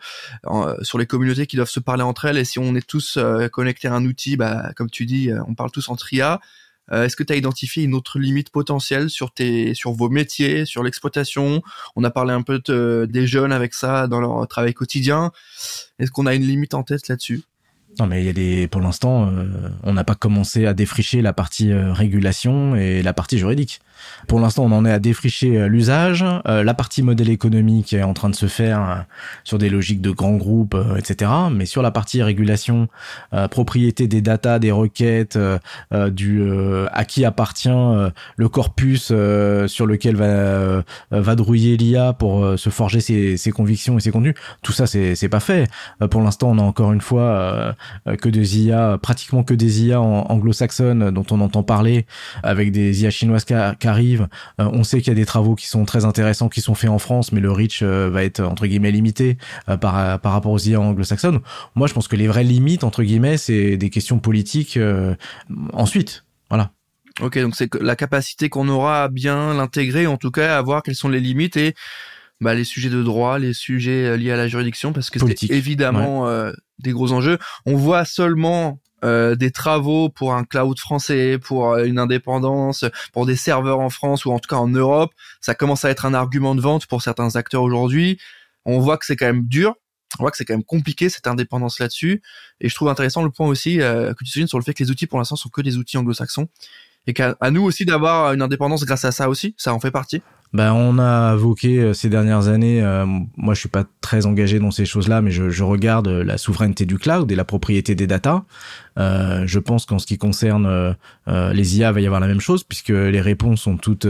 euh, 0.47 0.77
sur 0.83 0.99
les 0.99 1.07
communautés 1.07 1.47
qui 1.47 1.57
doivent 1.57 1.71
se 1.71 1.81
parler 1.81 2.03
entre 2.03 2.27
elles. 2.27 2.39
Et 2.39 2.45
si 2.45 2.59
on 2.59 2.75
est 2.75 2.87
tous 2.87 3.17
euh, 3.17 3.49
connectés 3.49 3.89
à 3.89 3.95
un 3.95 4.05
outil, 4.05 4.37
bah, 4.37 4.73
comme 4.77 4.91
tu 4.91 5.07
dis, 5.07 5.31
on 5.49 5.55
parle 5.55 5.71
tous 5.71 5.89
entre 5.89 6.13
IA. 6.13 6.41
Est-ce 6.93 7.15
que 7.15 7.23
tu 7.23 7.33
as 7.33 7.37
identifié 7.37 7.85
une 7.85 7.95
autre 7.95 8.19
limite 8.19 8.51
potentielle 8.51 9.11
sur 9.11 9.33
tes, 9.33 9.75
sur 9.75 9.93
vos 9.93 10.09
métiers, 10.09 10.65
sur 10.65 10.83
l'exploitation? 10.83 11.63
On 11.95 12.03
a 12.03 12.11
parlé 12.11 12.33
un 12.33 12.43
peu 12.43 12.61
des 13.07 13.27
jeunes 13.29 13.53
avec 13.53 13.75
ça 13.75 14.09
dans 14.09 14.21
leur 14.21 14.49
travail 14.49 14.75
quotidien. 14.75 15.31
Est-ce 16.01 16.11
qu'on 16.11 16.27
a 16.27 16.35
une 16.35 16.43
limite 16.43 16.75
en 16.75 16.83
tête 16.83 17.07
là-dessus? 17.07 17.45
Non, 17.99 18.07
mais 18.07 18.23
il 18.23 18.27
y 18.27 18.29
a 18.29 18.33
des, 18.33 18.69
pour 18.69 18.81
l'instant, 18.81 19.27
euh, 19.27 19.69
on 19.83 19.93
n'a 19.93 20.05
pas 20.05 20.15
commencé 20.15 20.65
à 20.65 20.75
défricher 20.75 21.23
la 21.23 21.33
partie 21.33 21.73
euh, 21.73 21.93
régulation 21.93 22.77
et 22.77 23.03
la 23.03 23.13
partie 23.13 23.37
juridique. 23.37 23.81
Pour 24.29 24.41
l'instant, 24.41 24.65
on 24.65 24.73
en 24.73 24.87
est 24.87 24.93
à 24.93 24.99
défricher 24.99 25.59
euh, 25.59 25.67
l'usage, 25.67 26.25
la 26.47 26.75
partie 26.75 27.03
modèle 27.03 27.29
économique 27.29 27.93
est 27.93 28.03
en 28.03 28.15
train 28.15 28.31
de 28.31 28.35
se 28.35 28.47
faire 28.47 29.05
sur 29.45 29.59
des 29.59 29.69
logiques 29.69 30.01
de 30.01 30.11
grands 30.11 30.37
groupes, 30.37 30.77
etc. 30.97 31.31
Mais 31.53 31.67
sur 31.67 31.83
la 31.83 31.91
partie 31.91 32.23
régulation, 32.23 32.89
propriété 33.51 34.09
des 34.09 34.23
datas, 34.23 34.59
des 34.59 34.71
requêtes, 34.71 35.39
du 36.11 36.43
à 36.93 37.05
qui 37.05 37.25
appartient 37.25 37.69
le 37.69 38.49
corpus 38.49 39.07
sur 39.07 39.87
lequel 39.87 40.17
va 40.17 40.83
va 41.11 41.35
drouiller 41.35 41.77
l'IA 41.77 42.13
pour 42.13 42.59
se 42.59 42.71
forger 42.71 43.01
ses, 43.01 43.37
ses, 43.37 43.51
convictions 43.51 43.99
et 43.99 44.01
ses 44.01 44.11
contenus, 44.11 44.35
tout 44.63 44.73
ça 44.73 44.87
c'est 44.87 45.15
c'est 45.15 45.29
pas 45.29 45.41
fait. 45.41 45.69
pour 46.11 46.23
l'instant, 46.23 46.51
on 46.51 46.59
a 46.59 46.63
encore 46.63 46.93
une 46.93 47.01
fois 47.01 47.23
euh, 47.23 47.73
que 48.21 48.29
des 48.29 48.61
IA, 48.61 48.99
pratiquement 49.01 49.43
que 49.43 49.55
des 49.55 49.85
IA 49.85 50.01
anglo-saxonnes 50.01 51.11
dont 51.11 51.27
on 51.31 51.41
entend 51.41 51.63
parler, 51.63 52.07
avec 52.43 52.73
des 52.73 53.03
IA 53.03 53.11
chinoises 53.11 53.45
qui, 53.45 53.55
arrivent. 53.55 54.29
Euh, 54.61 54.69
on 54.73 54.85
sait 54.85 55.01
qu'il 55.01 55.09
y 55.09 55.17
a 55.17 55.19
des 55.19 55.27
travaux 55.27 55.55
qui 55.55 55.67
sont 55.67 55.85
très 55.85 56.05
intéressants 56.05 56.49
qui 56.49 56.61
sont 56.61 56.75
faits 56.75 56.91
en 56.91 56.99
France, 56.99 57.33
mais 57.33 57.41
le 57.41 57.51
reach 57.51 57.83
euh, 57.83 58.11
va 58.11 58.25
être 58.25 58.41
entre 58.41 58.67
guillemets 58.67 58.91
limité 58.91 59.39
par, 59.81 60.21
par 60.21 60.33
rapport 60.33 60.53
aux 60.53 60.59
IA 60.59 60.81
anglo-saxonnes. 60.81 61.41
Moi, 61.75 61.87
je 61.87 61.95
pense 61.95 62.09
que 62.09 62.17
les 62.17 62.29
vraies 62.29 62.45
limites 62.45 62.85
entre 62.85 63.03
guillemets, 63.03 63.37
c'est 63.37 63.77
des 63.77 63.91
questions 63.91 64.19
politiques 64.19 64.79
ensuite. 65.73 66.25
Voilà. 66.49 66.73
Ok, 67.21 67.39
donc 67.39 67.55
c'est 67.55 67.73
la 67.75 67.97
capacité 67.97 68.49
qu'on 68.49 68.69
aura 68.69 69.05
à 69.05 69.09
bien 69.09 69.55
l'intégrer, 69.55 70.07
en 70.07 70.17
tout 70.17 70.31
cas 70.31 70.57
à 70.57 70.63
voir 70.63 70.83
quelles 70.83 70.95
sont 70.95 71.09
les 71.09 71.21
limites 71.21 71.57
et 71.57 71.75
bah, 72.41 72.55
les 72.55 72.65
sujets 72.65 72.91
de 72.91 73.03
droit, 73.03 73.39
les 73.39 73.53
sujets 73.53 74.17
liés 74.17 74.33
à 74.33 74.37
la 74.37 74.49
juridiction, 74.49 74.93
parce 74.93 75.11
que 75.11 75.19
c'est 75.19 75.51
évidemment 75.51 76.31
des 76.79 76.93
gros 76.93 77.13
enjeux. 77.13 77.39
On 77.67 77.77
voit 77.77 78.05
seulement 78.05 78.81
euh, 79.03 79.35
des 79.35 79.51
travaux 79.51 80.11
pour 80.11 80.35
un 80.35 80.45
cloud 80.45 80.79
français, 80.79 81.39
pour 81.39 81.73
euh, 81.73 81.85
une 81.85 81.99
indépendance, 81.99 82.85
pour 83.15 83.25
des 83.25 83.37
serveurs 83.37 83.81
en 83.81 83.89
France 83.89 84.27
ou 84.27 84.31
en 84.31 84.39
tout 84.39 84.49
cas 84.49 84.61
en 84.61 84.69
Europe. 84.69 85.13
Ça 85.41 85.55
commence 85.55 85.87
à 85.87 85.91
être 85.91 86.05
un 86.05 86.13
argument 86.13 86.55
de 86.55 86.61
vente 86.61 86.87
pour 86.87 87.01
certains 87.01 87.35
acteurs 87.37 87.63
aujourd'hui. 87.63 88.19
On 88.67 88.79
voit 88.79 88.99
que 88.99 89.07
c'est 89.07 89.17
quand 89.17 89.27
même 89.27 89.47
dur. 89.47 89.75
On 90.19 90.25
voit 90.25 90.31
que 90.31 90.37
c'est 90.37 90.45
quand 90.45 90.53
même 90.53 90.65
compliqué 90.65 91.09
cette 91.09 91.27
indépendance 91.27 91.79
là-dessus. 91.79 92.21
Et 92.61 92.69
je 92.69 92.75
trouve 92.75 92.89
intéressant 92.89 93.23
le 93.23 93.31
point 93.31 93.47
aussi 93.47 93.81
euh, 93.81 94.13
que 94.13 94.23
tu 94.23 94.31
soulignes 94.33 94.49
sur 94.49 94.59
le 94.59 94.65
fait 94.65 94.75
que 94.75 94.83
les 94.83 94.91
outils 94.91 95.07
pour 95.07 95.19
l'instant 95.19 95.37
sont 95.37 95.49
que 95.49 95.63
des 95.63 95.79
outils 95.79 95.97
anglo-saxons 95.97 96.49
et 97.07 97.13
qu'à 97.13 97.35
nous 97.51 97.63
aussi 97.63 97.85
d'avoir 97.85 98.33
une 98.33 98.43
indépendance 98.43 98.85
grâce 98.85 99.05
à 99.05 99.13
ça 99.13 99.29
aussi. 99.29 99.55
Ça 99.57 99.75
en 99.75 99.81
fait 99.81 99.91
partie. 99.91 100.23
Ben, 100.53 100.73
on 100.73 100.99
a 100.99 101.35
évoqué 101.35 101.79
euh, 101.79 101.93
ces 101.93 102.09
dernières 102.09 102.49
années, 102.49 102.83
euh, 102.83 103.07
moi 103.37 103.55
je 103.55 103.61
suis 103.61 103.69
pas 103.69 103.85
très 104.01 104.27
engagé 104.27 104.59
dans 104.59 104.73
ces 104.73 104.85
choses-là, 104.85 105.23
mais 105.23 105.31
je, 105.31 105.49
je, 105.49 105.63
regarde 105.63 106.09
la 106.09 106.39
souveraineté 106.39 106.87
du 106.87 106.99
cloud 106.99 107.31
et 107.31 107.37
la 107.37 107.45
propriété 107.45 107.95
des 107.95 108.09
data. 108.09 108.43
Euh, 108.99 109.45
je 109.47 109.61
pense 109.61 109.87
qu'en 109.87 110.01
ce 110.01 110.07
qui 110.07 110.19
concerne 110.19 110.67
euh, 110.67 111.53
les 111.53 111.79
IA, 111.79 111.93
va 111.93 112.01
y 112.01 112.07
avoir 112.07 112.21
la 112.21 112.27
même 112.27 112.41
chose, 112.41 112.65
puisque 112.65 112.89
les 112.89 113.21
réponses 113.21 113.61
sont 113.61 113.77
toutes 113.77 114.09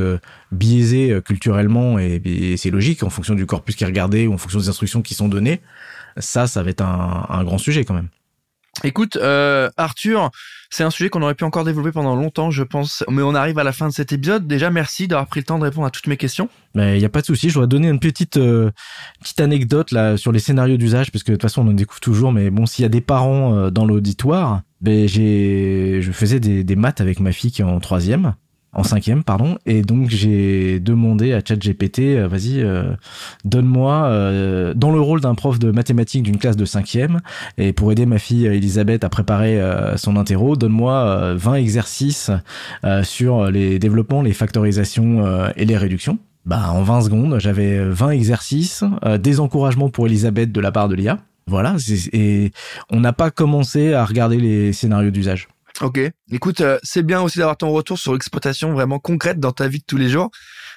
biaisées 0.51 1.21
culturellement, 1.27 1.99
et, 1.99 2.23
et 2.25 2.57
c'est 2.57 2.71
logique 2.71 3.03
en 3.03 3.11
fonction 3.11 3.35
du 3.35 3.45
corpus 3.45 3.77
qui 3.77 3.85
est 3.85 3.87
regardé 3.87 4.27
ou 4.27 4.33
en 4.33 4.39
fonction 4.39 4.61
des 4.61 4.71
instructions 4.71 5.03
qui 5.03 5.13
sont 5.13 5.29
données. 5.29 5.61
Ça, 6.17 6.47
ça 6.47 6.63
va 6.63 6.71
être 6.71 6.81
un, 6.81 7.27
un 7.29 7.45
grand 7.45 7.59
sujet 7.59 7.85
quand 7.85 7.95
même. 7.95 8.09
Écoute, 8.83 9.17
euh, 9.17 9.69
Arthur, 9.77 10.31
c'est 10.71 10.85
un 10.85 10.91
sujet 10.91 11.11
qu'on 11.11 11.21
aurait 11.23 11.35
pu 11.35 11.45
encore 11.45 11.65
développer 11.65 11.93
pendant 11.93 12.17
longtemps, 12.17 12.51
je 12.51 12.63
pense, 12.63 13.05
mais 13.11 13.21
on 13.23 13.35
arrive 13.35 13.59
à 13.59 13.65
la 13.65 13.73
fin 13.73 13.89
de 13.89 13.93
cet 13.93 14.13
épisode. 14.13 14.47
Déjà, 14.47 14.71
merci 14.71 15.07
d'avoir 15.07 15.27
pris 15.27 15.41
le 15.41 15.45
temps 15.45 15.59
de 15.59 15.65
répondre 15.65 15.87
à 15.87 15.91
toutes 15.91 16.07
mes 16.07 16.17
questions. 16.17 16.49
Mais 16.75 16.97
il 16.97 17.01
n'y 17.01 17.05
a 17.05 17.11
pas 17.11 17.21
de 17.21 17.27
souci. 17.27 17.51
Je 17.51 17.55
dois 17.55 17.67
donner 17.67 17.89
une 17.89 18.01
petite 18.01 18.37
euh, 18.37 18.71
petite 19.21 19.41
anecdote 19.41 19.91
là 19.91 20.17
sur 20.17 20.33
les 20.33 20.39
scénarios 20.39 20.77
d'usage, 20.77 21.11
parce 21.11 21.25
que 21.25 21.33
de 21.33 21.37
toute 21.37 21.43
façon 21.43 21.67
on 21.67 21.71
en 21.71 21.75
découvre 21.75 22.01
toujours. 22.01 22.33
Mais 22.33 22.51
bon, 22.51 22.65
s'il 22.65 22.85
y 22.85 22.87
a 22.87 22.89
des 22.91 23.01
parents 23.01 23.55
euh, 23.55 23.71
dans 23.71 23.85
l'auditoire, 23.85 24.63
ben 24.81 25.07
j'ai 25.07 26.01
je 26.01 26.13
faisais 26.13 26.41
des, 26.41 26.65
des 26.65 26.77
maths 26.77 27.01
avec 27.01 27.21
ma 27.21 27.33
fille 27.33 27.51
qui 27.51 27.61
est 27.61 27.65
en 27.65 27.81
troisième 27.81 28.35
en 28.73 28.83
cinquième, 28.83 29.25
pardon. 29.25 29.59
Et 29.67 29.83
donc 29.83 30.09
j'ai 30.11 30.81
demandé 30.81 31.33
à 31.33 31.41
ChatGPT, 31.45 32.01
euh, 32.01 32.29
vas-y, 32.29 32.61
euh, 32.61 32.95
donne-moi 33.45 34.05
euh, 34.05 34.75
dans 34.75 34.91
le 34.91 35.01
rôle 35.01 35.21
d'un 35.21 35.35
prof 35.35 35.59
de 35.59 35.71
mathématiques 35.71 36.23
d'une 36.23 36.39
classe 36.39 36.57
de 36.57 36.65
cinquième, 36.65 37.21
et 37.59 37.73
pour 37.73 37.91
aider 37.93 38.07
ma 38.07 38.19
fille 38.19 38.47
Elisabeth 38.47 39.05
à 39.05 39.09
préparer 39.09 39.61
son 39.97 40.17
interro, 40.17 40.57
donne-moi 40.57 41.35
20 41.35 41.55
exercices 41.55 42.31
sur 43.03 43.51
les 43.51 43.79
développements, 43.79 44.23
les 44.23 44.33
factorisations 44.33 45.51
et 45.57 45.65
les 45.65 45.77
réductions. 45.77 46.19
Bah 46.47 46.71
en 46.73 46.83
20 46.83 47.03
secondes, 47.03 47.39
j'avais 47.39 47.85
20 47.85 48.11
exercices, 48.11 48.85
des 49.19 49.41
encouragements 49.41 49.91
pour 49.91 50.07
Elisabeth 50.07 50.53
de 50.53 50.61
la 50.61 50.73
part 50.73 50.89
de 50.89 50.95
l'IA. 50.95 51.19
Voilà, 51.47 51.77
et 52.13 52.53
on 52.91 53.01
n'a 53.01 53.13
pas 53.13 53.31
commencé 53.31 53.93
à 53.93 54.05
regarder 54.05 54.39
les 54.39 54.73
scénarios 54.73 55.11
d'usage. 55.11 55.49
Ok. 55.83 55.99
Écoute, 56.31 56.61
euh, 56.61 56.79
c'est 56.83 57.03
bien 57.03 57.23
aussi 57.23 57.39
d'avoir 57.39 57.57
ton 57.57 57.71
retour 57.71 57.99
sur 57.99 58.13
l'exploitation 58.13 58.73
vraiment 58.73 58.99
concrète 58.99 59.41
dans 59.41 59.53
ta 59.53 59.67
vie 59.67 59.79
de 59.79 59.85
tous 59.87 59.97
les 59.97 60.11
jours. 60.11 60.31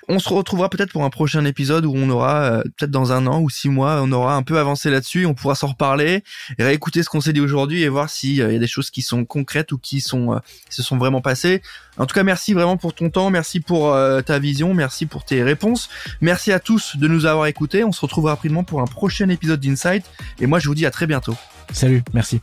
On 0.07 0.17
se 0.17 0.29
retrouvera 0.29 0.69
peut-être 0.69 0.91
pour 0.91 1.03
un 1.03 1.09
prochain 1.09 1.43
épisode 1.43 1.85
où 1.85 1.93
on 1.93 2.09
aura, 2.09 2.43
euh, 2.43 2.63
peut-être 2.77 2.91
dans 2.91 3.11
un 3.11 3.27
an 3.27 3.41
ou 3.41 3.49
six 3.49 3.67
mois, 3.67 4.01
on 4.01 4.11
aura 4.13 4.35
un 4.35 4.43
peu 4.43 4.59
avancé 4.59 4.89
là-dessus, 4.89 5.25
on 5.25 5.33
pourra 5.33 5.55
s'en 5.55 5.67
reparler, 5.67 6.23
et 6.57 6.63
réécouter 6.63 7.03
ce 7.03 7.09
qu'on 7.09 7.19
s'est 7.19 7.33
dit 7.33 7.41
aujourd'hui 7.41 7.83
et 7.83 7.89
voir 7.89 8.09
s'il 8.09 8.41
euh, 8.41 8.53
y 8.53 8.55
a 8.55 8.59
des 8.59 8.67
choses 8.67 8.91
qui 8.91 9.01
sont 9.01 9.25
concrètes 9.25 9.73
ou 9.73 9.77
qui 9.77 9.99
sont 9.99 10.39
qui 10.69 10.75
se 10.75 10.83
sont 10.83 10.97
vraiment 10.97 11.21
passées. 11.21 11.61
En 11.97 12.05
tout 12.05 12.15
cas, 12.15 12.23
merci 12.23 12.53
vraiment 12.53 12.77
pour 12.77 12.93
ton 12.93 13.09
temps, 13.09 13.29
merci 13.29 13.59
pour 13.59 13.95
ta 14.25 14.39
vision, 14.39 14.73
merci 14.73 15.05
pour 15.05 15.25
tes 15.25 15.43
réponses, 15.43 15.89
merci 16.21 16.51
à 16.51 16.59
tous 16.59 16.95
de 16.95 17.07
nous 17.07 17.25
avoir 17.25 17.45
écoutés. 17.47 17.83
On 17.83 17.91
se 17.91 18.01
retrouve 18.01 18.25
rapidement 18.25 18.63
pour 18.63 18.81
un 18.81 18.87
prochain 18.87 19.29
épisode 19.29 19.59
d'Insight, 19.59 20.05
et 20.39 20.47
moi 20.47 20.59
je 20.59 20.67
vous 20.67 20.75
dis 20.75 20.85
à 20.85 20.91
très 20.91 21.07
bientôt. 21.07 21.35
Salut, 21.71 22.03
merci. 22.13 22.41